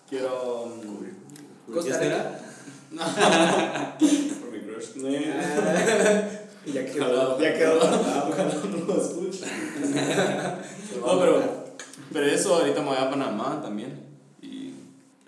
[0.09, 0.67] Quiero.
[0.67, 2.41] mm, ¿Por Costa será?
[4.41, 4.95] Por mi crush.
[6.67, 7.35] Ya quedó.
[7.35, 7.77] Ojalá, Ya quedó.
[7.77, 9.45] Ojalá no lo escuche.
[10.99, 11.43] No, pero,
[12.11, 14.01] pero eso ahorita me voy a Panamá también.
[14.41, 14.73] Y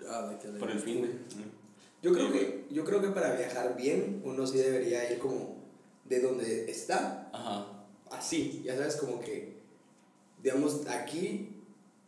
[0.09, 1.11] Ah, por el fin de.
[2.01, 5.57] Yo creo que, yo creo que para viajar bien, uno sí debería ir como
[6.05, 7.65] de donde está, Ajá.
[8.11, 9.57] así, ya sabes, como que,
[10.41, 11.49] digamos, aquí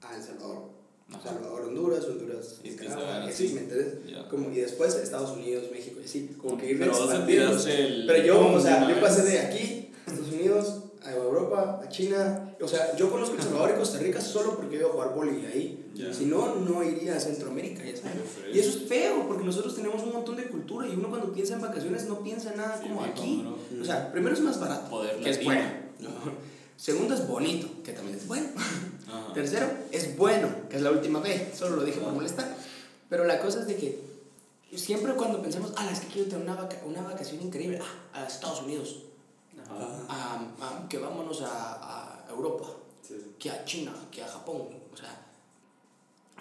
[0.02, 0.70] a El Salvador.
[1.12, 1.30] Ajá.
[1.30, 3.50] Salvador, Honduras, Honduras, Nicaragua, así.
[3.50, 3.95] ¿me entiendes?
[4.10, 4.28] Ya.
[4.30, 8.06] Como, y después Estados Unidos, México, y así, como que ir Pero el.
[8.08, 12.56] Pero yo, o sea, yo pasé de aquí, a Estados Unidos, a Europa, a China.
[12.62, 15.45] O sea, yo conozco El Salvador y Costa Rica solo porque iba a jugar boli
[15.45, 15.86] ahí.
[15.95, 16.13] Ya.
[16.13, 18.17] Si no, no iría a Centroamérica, ya sabes.
[18.54, 21.56] Y eso es feo, porque nosotros tenemos un montón de cultura y uno cuando piensa
[21.56, 23.45] en vacaciones no piensa en nada Sí, como aquí.
[23.82, 25.56] O sea, primero es más barato, Poder que es latino.
[26.00, 26.50] bueno.
[26.80, 28.48] Segundo es bonito, que también es bueno.
[29.08, 29.34] Ajá.
[29.34, 32.56] Tercero, es bueno, que es la última vez, solo lo dije por molestar.
[33.10, 34.02] Pero la cosa es de que
[34.78, 37.80] siempre cuando pensamos, ah, es que quiero tener una, vaca- una vacación increíble,
[38.13, 39.04] ah, a Estados Unidos,
[39.62, 40.06] Ajá.
[40.08, 40.36] a,
[40.84, 42.65] a- que vámonos a, a Europa,
[43.02, 43.15] Sí.
[43.39, 45.26] que a China, que a Japón, o sea,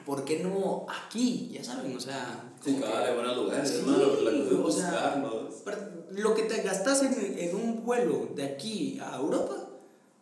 [0.04, 1.48] ¿por qué no aquí?
[1.52, 2.44] Ya saben, o sea...
[2.62, 5.20] Sí, de buenos lugares, Sí, o sea,
[6.10, 9.54] Lo que te gastas en, en un vuelo de aquí a Europa,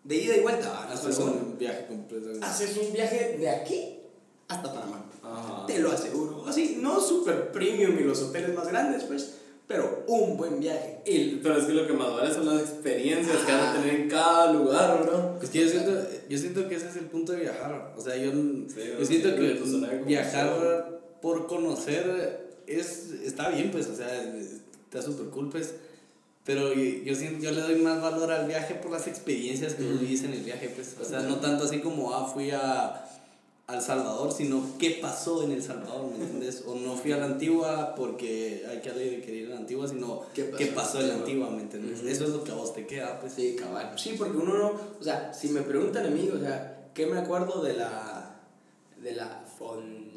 [0.06, 2.30] de ida y vuelta, ah, Haces un viaje completo.
[2.42, 3.98] haces un viaje de aquí
[4.48, 5.04] hasta Panamá.
[5.22, 5.66] Ajá.
[5.66, 6.46] Te lo aseguro.
[6.46, 9.34] Así, no super premium y los hoteles más grandes, pues,
[9.66, 11.02] pero un buen viaje.
[11.04, 14.00] El, Pero es que lo que más vale son las experiencias que van a tener
[14.02, 15.40] en cada lugar, bro.
[15.42, 15.92] Es que yo siento,
[16.28, 17.92] yo siento que ese es el punto de viajar.
[17.96, 18.68] O sea, yo, yo
[19.00, 24.36] sí, siento sí, que viajar por conocer es, está bien, pues, o sea,
[24.84, 25.74] está súper cool, pues.
[26.46, 29.84] Pero yo, yo, siento, yo le doy más valor al viaje por las experiencias que
[29.84, 30.96] vos vivís en el viaje, pues.
[31.00, 33.04] O sea, no tanto así como, ah, fui a,
[33.66, 36.62] al Salvador, sino qué pasó en El Salvador, ¿me entiendes?
[36.66, 40.44] O no fui a la Antigua porque hay que ir a la Antigua, sino ¿Qué
[40.44, 41.50] pasó qué en pasó la en la Antigua?
[41.50, 42.00] ¿me entiendes?
[42.04, 43.32] Eso es lo que a vos te queda, pues.
[43.32, 43.92] sí, cabal.
[43.98, 47.18] Sí, porque uno no, o sea, si me preguntan a mí, o sea, ¿qué me
[47.18, 48.36] acuerdo de la,
[49.02, 49.42] de la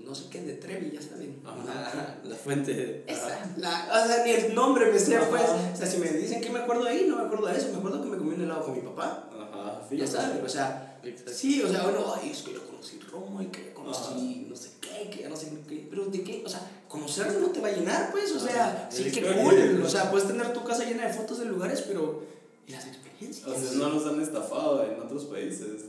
[0.09, 1.39] no sé qué, de Trevi, ya saben?
[1.45, 3.03] Ajá, la fuente.
[3.07, 5.43] Esa, la, o sea, ni el nombre me sé, pues.
[5.43, 7.69] O sea, si me dicen que me acuerdo de ahí, no me acuerdo de eso.
[7.71, 9.29] Me acuerdo que me comí un helado con mi papá.
[9.31, 11.31] Ajá, Ya saben, o sea, Exacto.
[11.33, 14.55] sí, o sea, bueno, ay, es que yo conocí Roma y que yo conocí no
[14.55, 17.61] sé qué, que ya no sé qué, pero de qué, o sea, conocerlo no te
[17.61, 18.87] va a llenar, pues, o sea, Ajá.
[18.91, 21.83] sí El que cool, o sea, puedes tener tu casa llena de fotos de lugares,
[21.87, 22.23] pero,
[22.67, 23.47] ¿y las experiencias?
[23.47, 25.85] O sea, no nos han estafado en otros países.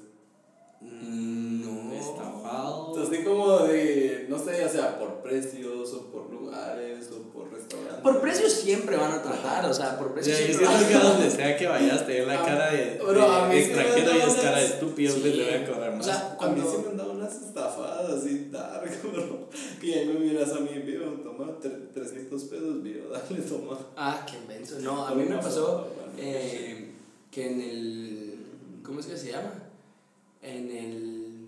[0.81, 1.93] Mm, No.
[1.95, 3.03] Estafado.
[3.03, 8.01] Así como de, no sé, ya sea por precios o por lugares o por restaurantes.
[8.03, 11.31] Por precios siempre van a tratar, o sea, por precios yo siempre que a donde
[11.31, 13.01] sea que vayas te ve la Ah, cara de,
[13.49, 15.21] me extranjero y es cara de estúpido, sí.
[15.21, 16.01] pues le voy a cobrar más.
[16.01, 16.71] O sea, A mí cuando...
[16.71, 19.49] sí me han dado unas estafadas así dark, bro.
[19.81, 23.79] Que ya me miras a mí, vivo, toma tre- 300 pesos, vivo, dale, toma.
[23.97, 24.79] Ah, qué inmenso.
[24.81, 25.87] No, a mí me pasó
[26.19, 26.93] eh,
[27.31, 28.37] que en el.
[28.83, 29.53] ¿Cómo es que se llama?
[30.43, 31.47] En el.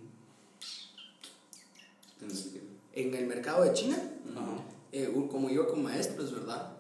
[2.95, 3.97] En el mercado de China,
[4.37, 6.73] Ajá, eh, un- como iba con maestros, ¿verdad?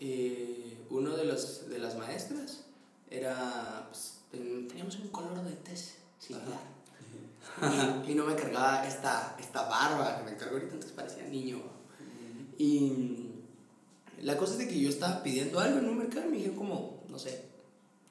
[0.00, 2.64] Eh, uno de, los, de las maestras
[3.10, 3.86] era.
[3.88, 6.60] Pues, ten- teníamos un color de tez similar.
[8.06, 11.62] Y, y no me cargaba esta, esta barba que me cargó ahorita, entonces parecía niño.
[12.58, 13.30] Y
[14.20, 16.56] la cosa es de que yo estaba pidiendo algo en un mercado y me dijeron
[16.56, 17.44] como, no sé,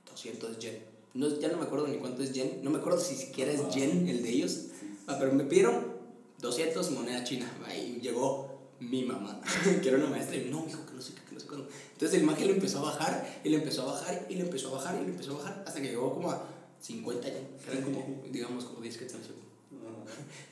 [0.10, 0.80] 200 yen.
[1.16, 2.60] No, ya no me acuerdo ni cuánto es yen.
[2.62, 4.66] No me acuerdo si siquiera es yen el de ellos.
[5.08, 5.96] Ah, pero me pidieron
[6.42, 7.50] 200 moneda china.
[7.66, 9.40] Ahí llegó mi mamá,
[9.82, 10.36] que era una maestra.
[10.36, 11.70] Y no, mijo, que no sé qué, que no sé cuándo.
[11.94, 14.68] Entonces el maje le empezó a bajar, y le empezó a bajar, y le empezó
[14.70, 16.50] a bajar, y le empezó a bajar, hasta que llegó como a
[16.82, 17.48] 50 yen.
[17.64, 19.28] Que eran como, digamos, como 10 quetzales.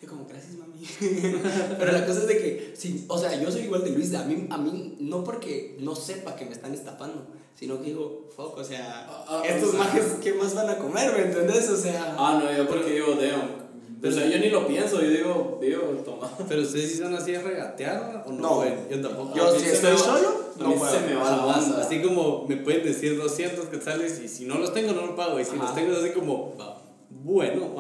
[0.01, 0.85] Y como, gracias, mami.
[1.79, 4.13] Pero la cosa es de que, sí, o sea, yo soy igual de Luis.
[4.15, 7.25] A mí, a mí, no porque no sepa que me están estafando,
[7.57, 10.69] sino que digo, fuck, o sea, Ah, ah, estos o sea- majes, ¿qué más van
[10.69, 11.11] a comer?
[11.13, 11.69] ¿Me entendés?
[11.69, 13.63] O sea, Ah, no, yo porque digo, damn.
[14.05, 16.29] O sea, yo ni lo pienso, yo digo, vivo, toma.
[16.49, 18.41] Pero ustedes sí son así de regatear o no?
[18.41, 18.55] No.
[18.55, 18.73] güey?
[18.91, 19.33] yo tampoco.
[19.33, 21.63] yo a si estoy solo, A No, se me va la Jamás.
[21.67, 21.81] onda.
[21.81, 25.39] Así como me pueden decir 200 quetzales y si no los tengo no lo pago.
[25.39, 25.63] Y si Ajá.
[25.63, 26.81] los tengo es así como, Va.
[27.23, 27.75] Bueno.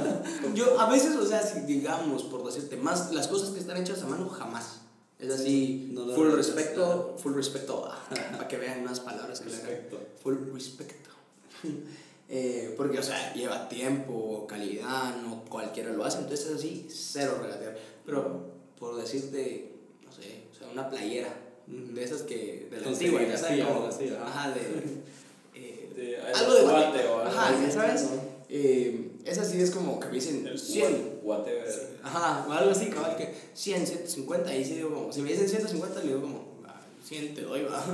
[0.54, 4.02] Yo a veces, o sea, si digamos, por decirte más, las cosas que están hechas
[4.02, 4.80] a mano, jamás.
[5.18, 7.98] Es así, No full respeto, full respeto, ah,
[8.32, 9.98] para que vean más palabras que le Respecto.
[10.22, 11.10] Full respeto.
[12.30, 17.38] Eh, porque, o sea, lleva tiempo, calidad, no cualquiera lo hace, entonces es así, cero
[17.40, 17.74] regatear.
[18.04, 19.72] Pero, por decirte,
[20.04, 21.34] no sé, o sea, una playera,
[21.66, 23.64] de esas que, de la antigua, ya sabes,
[24.22, 24.50] ajá.
[24.50, 24.60] de,
[25.54, 28.08] eh, De algo de guate, o algo ajá, ya sabes.
[28.48, 31.98] Eh, esa sí es como que me dicen El 100, whatever.
[32.02, 35.48] Ajá, o algo así, cabal, que 100, 150, ahí sí digo como, si me dicen
[35.48, 37.84] 150, le digo como, "Ah, 100 te doy, va.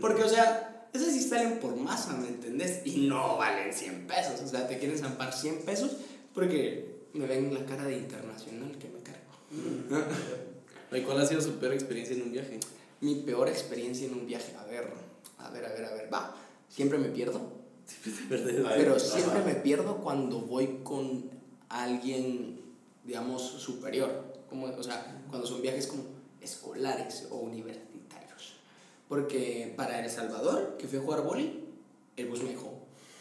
[0.00, 2.80] Porque, o sea, esas sí salen por masa, ¿me entendés?
[2.84, 5.92] Y no valen 100 pesos, o sea, te quieren zampar 100 pesos
[6.34, 9.18] porque me ven la cara de internacional que me cargo.
[10.92, 12.58] ¿Y cuál ha sido su peor experiencia en un viaje?
[13.00, 14.90] Mi peor experiencia en un viaje, a ver,
[15.38, 16.34] a ver, a ver, a ver, va,
[16.68, 17.57] siempre me pierdo.
[18.28, 21.30] Pero siempre me pierdo cuando voy con
[21.68, 22.60] alguien,
[23.04, 24.24] digamos, superior.
[24.48, 26.04] Como, o sea, cuando son viajes como
[26.40, 28.54] escolares o universitarios.
[29.08, 31.64] Porque para El Salvador, que fui a jugar boli,
[32.16, 32.74] el bus me dejó.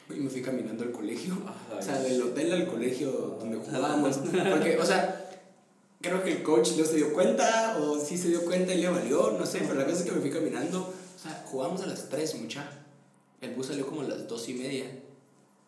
[0.09, 1.37] Y me fui caminando al colegio.
[1.77, 4.17] O sea, del hotel al colegio donde jugábamos.
[4.17, 5.29] Porque, o sea,
[6.01, 8.89] creo que el coach no se dio cuenta, o sí se dio cuenta y le
[8.89, 10.79] valió, no sé, pero la cosa es que me fui caminando.
[10.81, 12.69] O sea, jugábamos a las 3, mucha.
[13.41, 14.85] El bus salió como a las 2 y media.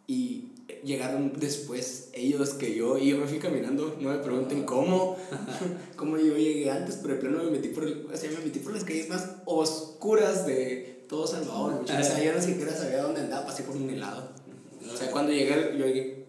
[0.07, 0.49] Y
[0.83, 3.95] llegaron después ellos que yo, y yo me fui caminando.
[3.99, 5.17] No me pregunten cómo,
[5.95, 8.59] cómo yo llegué antes, pero de plano me metí por, el, o sea, me metí
[8.59, 11.83] por las calles más oscuras de todo Salvador.
[11.83, 14.29] O sea, yo no siquiera sabía dónde andaba, pasé por un helado.
[14.91, 16.25] O sea, cuando llegué, yo llegué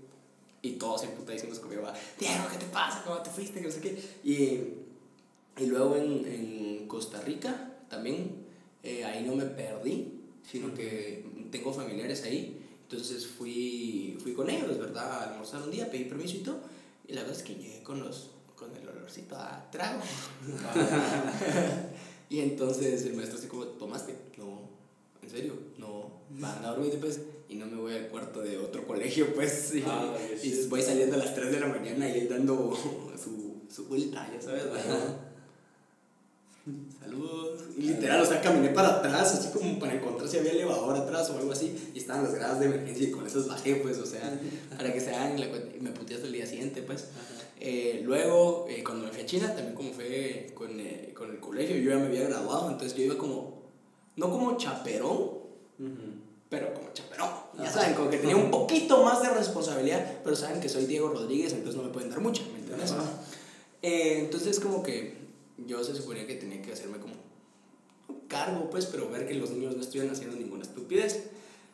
[0.62, 1.82] y todos emputadísimos conmigo,
[2.18, 3.02] Diego, ¿qué te pasa?
[3.04, 3.60] ¿Cómo te fuiste?
[3.60, 3.98] Que no sé qué.
[4.22, 8.44] Y, y luego en, en Costa Rica también,
[8.82, 12.66] eh, ahí no me perdí, sino que tengo familiares ahí.
[12.82, 15.10] Entonces fui, fui con ellos, ¿verdad?
[15.10, 16.60] A almorzar un día, pedí permiso y todo.
[17.06, 20.00] Y la cosa es que llegué con, los, con el olorcito a trago.
[22.28, 24.16] y entonces el maestro así como, ¿tomaste?
[24.38, 24.68] No.
[25.22, 25.54] ¿En serio?
[25.78, 26.20] No.
[26.30, 27.20] Van a dormir pues.
[27.48, 29.74] Y no me voy al cuarto de otro colegio, pues.
[29.74, 32.76] Y, Ah, y voy saliendo a las 3 de la mañana y él dando
[33.22, 34.64] su, su vuelta, ya sabes.
[34.64, 35.29] ¿verdad?
[37.00, 37.60] Saludos.
[37.76, 41.30] Y literal, o sea, caminé para atrás, así como para encontrar si había elevador atrás
[41.30, 41.90] o algo así.
[41.94, 44.38] Y estaban las gradas de emergencia y con esas bajé, pues, o sea,
[44.76, 45.76] para que se hagan la cuenta.
[45.76, 47.06] Y me puteé hasta el día siguiente, pues.
[47.62, 51.38] Eh, luego, eh, cuando me fui a China, también como fue con, eh, con el
[51.40, 53.60] colegio, yo ya me había graduado, entonces yo iba como,
[54.16, 55.40] no como chaperón,
[56.48, 57.28] pero como chaperón.
[57.58, 61.10] Ya saben, como que tenía un poquito más de responsabilidad, pero saben que soy Diego
[61.10, 62.94] Rodríguez, entonces no me pueden dar mucha, ¿me entiendes?
[63.82, 65.19] Entonces como que
[65.66, 67.14] yo se suponía que tenía que hacerme como
[68.08, 71.24] un cargo, pues, pero ver que los niños no estuvieran haciendo ninguna estupidez.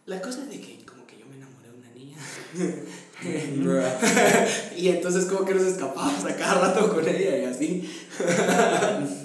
[0.07, 2.16] La cosa es de que como que yo me enamoré de una niña.
[4.77, 7.90] y entonces como que nos escapábamos a cada rato con ella y así.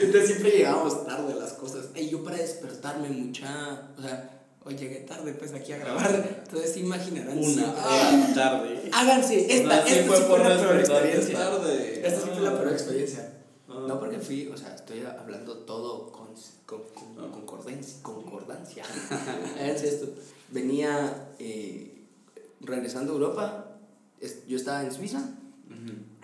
[0.00, 1.86] Entonces siempre llegábamos tarde a las cosas.
[1.94, 4.30] Y yo para despertarme mucha, o sea,
[4.64, 6.42] hoy llegué tarde pues aquí a grabar.
[6.44, 7.38] Entonces imaginarán.
[7.38, 7.74] Una
[8.34, 8.90] tarde.
[8.92, 11.38] Háganse, esta, No, sí esta fue sí fue por la peor experiencia.
[11.38, 12.02] tarde.
[12.06, 12.58] Esta sí fue la Ah.
[12.60, 13.32] peor experiencia.
[13.86, 16.28] No porque fui, o sea, estoy hablando todo con,
[16.66, 16.82] con,
[17.14, 17.98] con concordancia.
[18.02, 18.84] concordancia.
[19.60, 20.08] Háganse esto.
[20.50, 22.04] Venía eh,
[22.60, 23.76] regresando a Europa,
[24.20, 25.22] es- yo estaba en Suiza,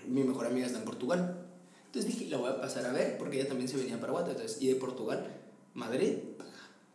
[0.09, 1.41] mi mejor amiga está en Portugal.
[1.87, 4.33] Entonces dije, la voy a pasar a ver porque ella también se venía para Guate.
[4.33, 5.27] Entonces, y de Portugal,
[5.75, 6.19] Madrid,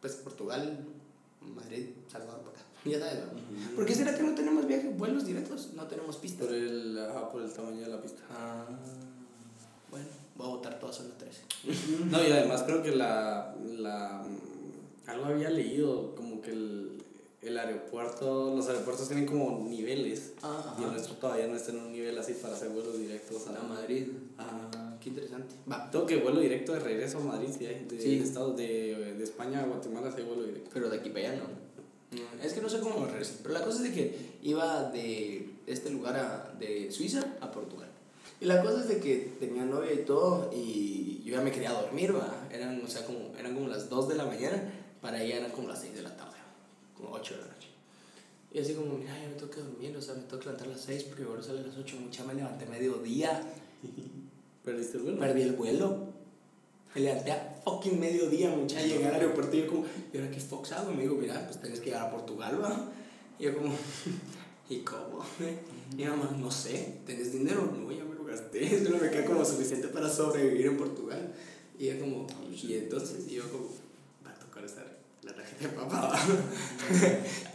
[0.01, 0.85] pues Portugal,
[1.41, 2.65] Madrid, Salvador, para acá.
[2.85, 3.75] Ya sabes, ¿no?
[3.75, 5.71] ¿Por qué será que no tenemos viajes, vuelos directos?
[5.75, 6.47] No tenemos pistas.
[6.47, 8.21] Por el, ajá, por el tamaño de la pista.
[8.31, 8.65] Ah,
[9.91, 10.05] bueno,
[10.39, 11.41] voy a votar todas en la 13.
[12.09, 14.25] No, y además creo que la, la
[15.07, 17.03] algo había leído, como que el,
[17.41, 20.31] el aeropuerto, los aeropuertos tienen como niveles.
[20.41, 23.47] Ah, Y el nuestro todavía no está en un nivel así para hacer vuelos directos
[23.47, 24.07] a A Madrid.
[24.37, 24.69] Ajá.
[24.75, 25.55] Ah, qué interesante.
[25.69, 28.17] Va, Tengo que vuelo directo de regreso a Madrid, sí, hay, de, Sí.
[28.17, 30.69] de Estados, de, de España a Guatemala hay vuelo directo.
[30.73, 32.17] pero de aquí para allá no.
[32.17, 33.35] Mm, Es que no sé cómo regresar.
[33.43, 37.88] Pero la cosa es de que iba de este lugar a, de Suiza a Portugal.
[38.41, 41.71] Y la cosa es de que tenía novia y todo, y yo ya me quería
[41.71, 42.47] dormir, va.
[42.51, 44.63] Eran, o sea, como, eran como las 2 de la mañana,
[45.01, 46.37] para ella eran como las 6 de la tarde,
[46.95, 47.67] como 8 de la noche.
[48.51, 50.67] Y así como, mira, ya me tengo que dormir, o sea, me tengo que levantar
[50.67, 53.43] a las 6 porque ahora sale a las 8, mucha me levanté mediodía,
[54.63, 55.19] ¿Perdiste el vuelo?
[55.19, 55.97] perdí el vuelo.
[56.93, 60.39] Me levanté a fucking mediodía, mucha, llegué al aeropuerto y yo como, ¿y ahora qué
[60.39, 60.91] fox hago?
[60.91, 62.89] Y me dijo, mira, pues tienes que llegar a Portugal, va.
[63.37, 63.73] Y yo como,
[64.69, 65.23] ¿y cómo?
[65.97, 67.71] Y mamá, no sé, ¿tenés dinero?
[67.75, 71.33] No, me lo gasté, solo me queda como suficiente para sobrevivir en Portugal.
[71.77, 73.69] Y ella como, y entonces, y yo como,
[74.25, 74.85] va a tocar estar
[75.23, 76.19] la tarjeta de papá.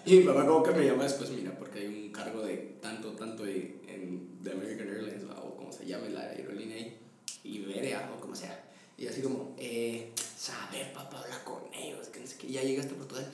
[0.07, 3.13] Y mi papá como que me llama después, mira, porque hay un cargo de tanto,
[3.13, 6.99] tanto de, en, de American Airlines, o como se llame la aerolínea ahí,
[7.43, 8.65] Iberia, o como sea.
[8.99, 12.49] Y así como, eh, saber, papá, habla con ellos, que no sé qué.
[12.49, 13.27] Ya llegaste a Portugal.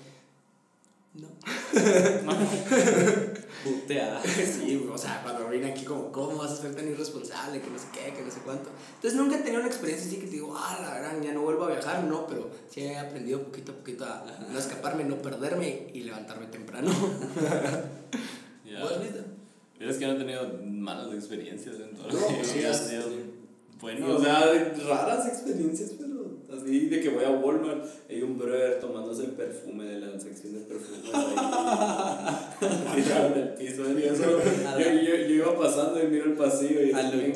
[1.15, 1.29] No.
[3.65, 4.23] Puteada.
[4.25, 7.61] Sí, o sea, cuando viene aquí como, ¿cómo vas a ser tan irresponsable?
[7.61, 8.71] Que no sé qué, que no sé cuánto.
[8.97, 11.43] Entonces nunca he tenido una experiencia así que te digo, ah, la verdad, ya no
[11.43, 15.17] vuelvo a viajar, no, pero sí he aprendido poquito a poquito a no escaparme, no
[15.17, 16.91] perderme y levantarme temprano.
[18.65, 18.85] Ya.
[18.85, 19.25] ¿Vos, Lito?
[19.81, 22.91] Mira, es que no he tenido malas experiencias en todo No, pues sí, ha sí.
[22.91, 23.03] sido
[23.81, 24.41] bueno, o sea,
[24.87, 26.10] raras experiencias, pero
[26.57, 30.55] así de que voy a Walmart, hay un brother tomándose el perfume de la sección
[30.55, 31.35] de perfumes ahí,
[33.03, 34.25] tirado en el piso, y eso,
[34.79, 37.33] yo, yo, yo iba pasando y miro el pasillo y A lo y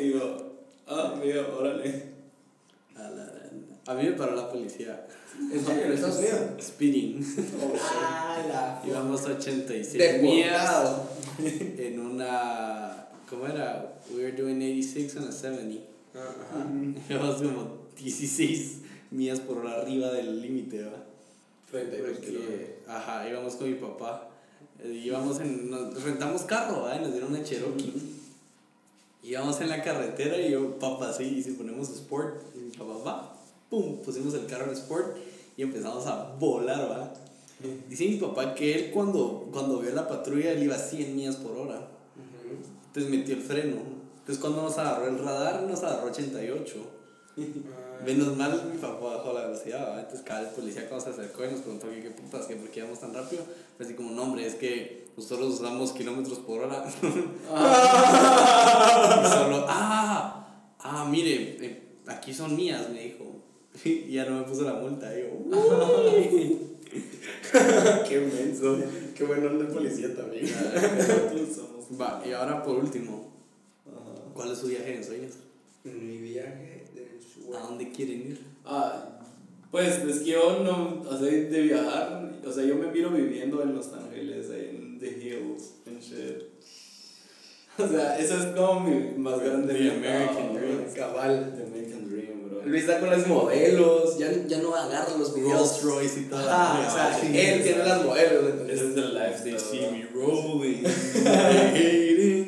[0.00, 2.16] digo, ah, mira, órale.
[2.96, 3.32] A, la,
[3.86, 5.06] a mí me paró la policía.
[5.52, 5.84] ¿En serio?
[5.84, 6.40] ¿En Estados Unidos?
[6.60, 7.24] Speeding.
[7.80, 10.22] Ah, la Íbamos a 86 Deportado.
[10.22, 10.94] millas
[11.78, 13.06] en una.
[13.28, 13.92] ¿Cómo era?
[14.10, 15.82] We were doing 86 on a 70.
[16.14, 16.66] Ajá.
[17.10, 18.78] Íbamos como 16
[19.10, 20.92] millas por hora arriba del límite, los
[22.16, 24.28] Porque, ajá, íbamos con mi papá.
[24.82, 25.70] eh, Íbamos en.
[25.70, 26.96] Nos rentamos carro, ¿va?
[26.96, 27.92] Y nos dieron una Cherokee.
[29.22, 32.94] Íbamos en la carretera y yo, papá, sí, y si ponemos Sport, y mi papá,
[33.04, 33.36] va,
[33.68, 35.16] pum, pusimos el carro en Sport
[35.56, 37.12] y empezamos a volar, ¿va?
[37.88, 41.36] Dice mi papá que él cuando, cuando vio la patrulla, él iba a 100 millas
[41.36, 41.88] por hora.
[42.86, 43.78] Entonces metió el freno.
[44.18, 46.74] Entonces cuando nos agarró el radar, nos agarró 88.
[48.04, 50.00] Menos mal mi papá bajó la velocidad, ¿va?
[50.00, 52.68] entonces cada vez policía cuando se acercó y nos preguntó que qué putas, que por
[52.70, 53.42] qué íbamos tan rápido,
[53.78, 56.84] así como, no hombre, es que nosotros usamos kilómetros por hora.
[59.16, 60.46] Y solo, ah,
[60.80, 63.24] ah, mire, eh, aquí son mías, me dijo.
[63.84, 66.58] Y ya no me puso la multa, "Uy".
[68.08, 68.78] Qué menso.
[69.14, 70.46] Qué bueno el policía también.
[72.00, 73.26] Va, y ahora por último.
[74.34, 75.32] ¿cuál es su viaje de ensueños?
[75.84, 76.75] Mi viaje de
[77.54, 78.40] ¿A dónde quieren ir?
[78.64, 79.20] Ah,
[79.70, 83.62] pues es que yo no, o sea, de viajar, o sea, yo me miro viviendo
[83.62, 86.42] en Los Ángeles, en The Hills, en shit.
[87.78, 90.62] O sea, eso es como mi más grande The American bro.
[90.62, 90.94] Dream.
[90.94, 91.52] cabal.
[91.54, 92.62] The American Dream, bro.
[92.64, 95.82] Luis está con las modelos, ya, ya no agarra los videos.
[95.82, 96.40] Rolls Royce y todo.
[96.40, 98.80] Ajá, o sea, él tiene las modelos, entonces.
[98.80, 99.56] Ese es el lifestyle.
[99.56, 100.84] They see me rolling,
[101.74, 102.46] hating.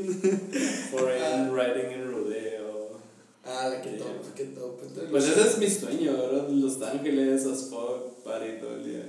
[0.90, 2.98] Foreign riding en rodeo.
[3.44, 4.80] Ah, la que top, top.
[4.82, 6.48] Entonces, Pues ese es mi sueño, bro.
[6.48, 9.08] Los Ángeles, as fuck, party todo el día.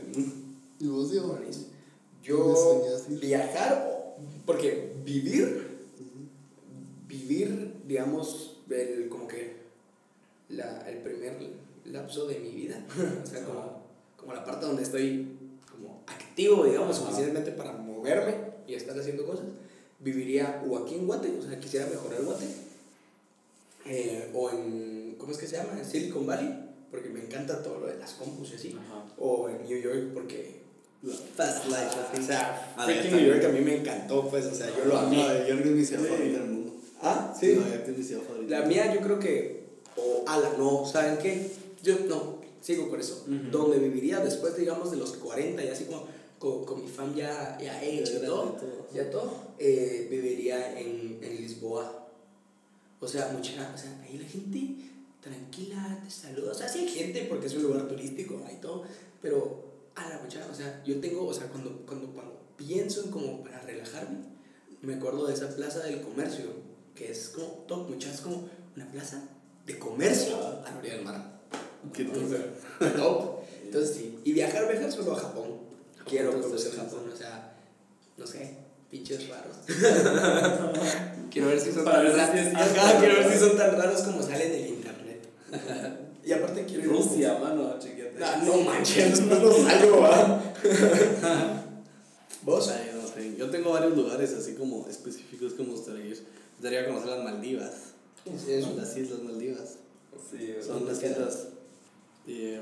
[0.80, 1.27] ¿Y vos, Diego?
[1.30, 1.65] Buenísimo.
[1.65, 4.15] ¿Dónde Yo viajar, o-
[4.45, 5.67] porque vivir,
[7.07, 9.57] vivir, digamos, el, como que
[10.49, 11.38] la, el primer
[11.86, 12.86] lapso de mi vida,
[13.23, 13.84] o sea, como,
[14.17, 15.27] como la parte donde estoy
[15.71, 17.05] como activo, digamos, Ajá.
[17.05, 18.36] suficientemente para moverme
[18.67, 19.45] y estar haciendo cosas,
[19.99, 22.45] viviría o aquí en Guate, o sea, quisiera mejorar Guate,
[23.86, 25.78] eh, o en, ¿cómo es que se llama?
[25.78, 26.49] En Silicon Valley,
[26.89, 29.05] porque me encanta todo lo de las compus y así, Ajá.
[29.20, 30.57] o en New York, porque
[31.36, 33.11] Fast life, Ah, o sea, freaking.
[33.15, 35.15] New York a mí me encantó, pues, o sea, yo lo amé.
[35.15, 36.09] No, York es mi ciudad Sí.
[36.09, 36.74] favorita del mundo.
[37.01, 38.59] Ah, Nueva York es mi ciudad favorita.
[38.59, 39.63] La mía yo creo que,
[39.95, 41.51] o ala, no, ¿saben qué?
[41.84, 43.24] Yo no, sigo con eso.
[43.28, 43.49] Ujú.
[43.49, 46.05] Donde viviría después, digamos, de los 40 y así como
[46.38, 48.88] con, con mi fam ya, ya hecho y grande todo, todo.
[48.93, 52.07] ya todo, eh, viviría en, en Lisboa.
[52.99, 54.76] O sea, mucha, o sea, ahí la gente
[55.22, 56.51] tranquila, te saluda.
[56.51, 58.84] O sea, sí hay gente porque es un lugar turístico, hay todo,
[59.22, 63.11] pero a la muchacha, o sea, yo tengo, o sea, cuando, cuando, cuando pienso en
[63.11, 64.20] como para relajarme,
[64.82, 66.45] me acuerdo de esa plaza del comercio,
[66.95, 69.22] que es como, todo, muchas es como una plaza
[69.65, 71.39] de comercio a la orilla del mar.
[71.93, 72.13] Qué top.
[72.95, 73.39] Top.
[73.63, 75.59] Entonces sí, y viajar, viajar solo a Japón.
[76.05, 77.09] Quiero conocer Japón.
[77.13, 77.55] O sea,
[78.17, 78.55] no sé,
[78.89, 79.55] pinches raros.
[81.32, 82.99] quiero ver si son tan raros.
[82.99, 84.78] quiero ver si son tan raros como salen en internet.
[86.26, 88.24] y aparte quiero ir Rusia, mano, chequete.
[88.24, 90.43] Ah, no manches, no lo salgo, va.
[92.43, 92.70] ¿Vos?
[92.70, 93.36] Ay, no sé.
[93.38, 96.18] Yo tengo varios lugares así como específicos que me gustaría ir.
[96.18, 97.74] Me gustaría conocer las Maldivas.
[98.26, 99.76] Sí, es un- Las Islas Maldivas.
[100.32, 101.47] Sí, Son ¿Dónde las islas.
[102.28, 102.60] eh,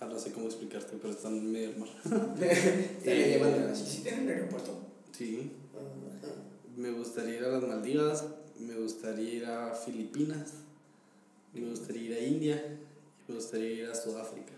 [0.00, 1.88] ah, no sé cómo explicarte, pero están en medio del mar.
[3.72, 4.78] Así, sí tienen aeropuerto.
[5.16, 5.52] Sí.
[6.76, 8.24] Me gustaría ir a las Maldivas.
[8.58, 10.52] Me gustaría ir a Filipinas.
[11.52, 12.78] Me gustaría ir a India.
[13.28, 14.52] y Me gustaría ir a Sudáfrica.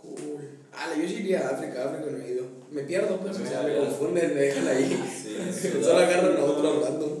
[0.00, 0.58] Cool.
[0.72, 2.46] Ah, yo sí iría a África, África no he ido.
[2.70, 5.02] Me pierdo, pues, o sea, me confunden, me dejan ahí.
[5.10, 5.36] Sí,
[5.82, 7.18] Solo agarran a otro random.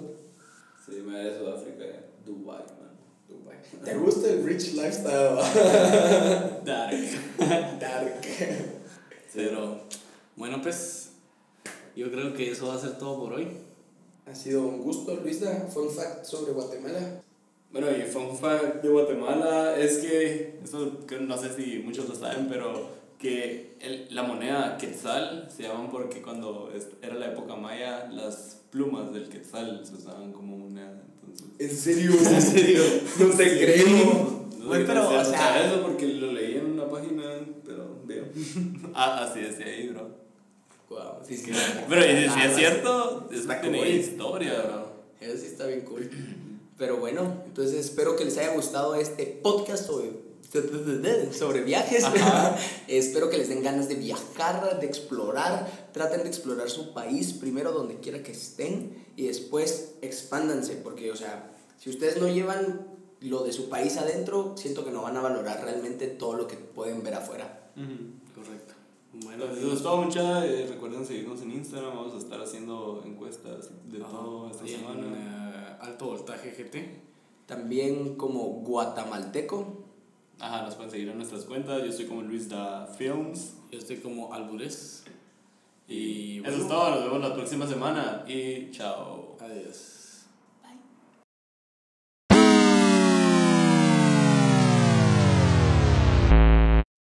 [0.84, 1.84] Sí, me voy a Sudáfrica,
[2.26, 2.90] Dubai, man.
[3.26, 3.56] Dubai.
[3.82, 5.36] ¿Te gusta el rich lifestyle?
[6.64, 6.96] Dark.
[7.80, 8.20] Dark.
[9.32, 9.80] Pero,
[10.36, 11.12] bueno, pues,
[11.96, 13.48] yo creo que eso va a ser todo por hoy.
[14.26, 15.68] Ha sido un gusto, Luisa.
[15.72, 17.22] Fun fact sobre Guatemala.
[17.74, 22.14] Bueno, y fun fact de Guatemala es que, esto que no sé si muchos lo
[22.14, 26.70] saben, pero que el- la moneda quetzal se llaman porque cuando
[27.02, 31.02] era la época maya, las plumas del quetzal se usaban como moneda.
[31.20, 32.12] Entonces, ¿En serio?
[32.30, 32.82] ¿En serio?
[33.18, 34.46] No te creo.
[34.60, 37.24] no sé pero, o se sea, eso porque lo leí en una página,
[37.66, 38.26] pero veo.
[38.94, 40.22] ah, así decía ahí, bro.
[40.90, 41.50] Wow, sí, sí.
[41.88, 44.92] Pero si Ah, es cierto, es está tiene historia, bro.
[45.20, 46.08] Eso sí está bien cool.
[46.76, 50.12] Pero bueno, entonces espero que les haya gustado este podcast sobre,
[51.32, 52.04] sobre viajes.
[52.88, 55.90] espero que les den ganas de viajar, de explorar.
[55.92, 60.74] Traten de explorar su país primero donde quiera que estén y después expándanse.
[60.74, 62.88] Porque, o sea, si ustedes no llevan
[63.20, 66.56] lo de su país adentro, siento que no van a valorar realmente todo lo que
[66.56, 67.70] pueden ver afuera.
[68.34, 68.74] Correcto.
[69.22, 70.44] Bueno, eso es todo, mucha.
[70.44, 71.94] Eh, recuerden seguirnos en Instagram.
[71.94, 75.43] Vamos a estar haciendo encuestas de todo esta semana.
[75.84, 77.00] Alto voltaje GT.
[77.46, 79.84] También como guatemalteco.
[80.40, 81.82] Ajá, nos pueden seguir en nuestras cuentas.
[81.82, 83.54] Yo estoy como Luis da Films.
[83.70, 85.04] Yo estoy como Albures.
[85.86, 86.62] Y Y eso bueno.
[86.62, 86.90] es todo.
[86.90, 88.24] Nos vemos la próxima semana.
[88.26, 89.36] Y chao.
[89.40, 90.03] Adiós.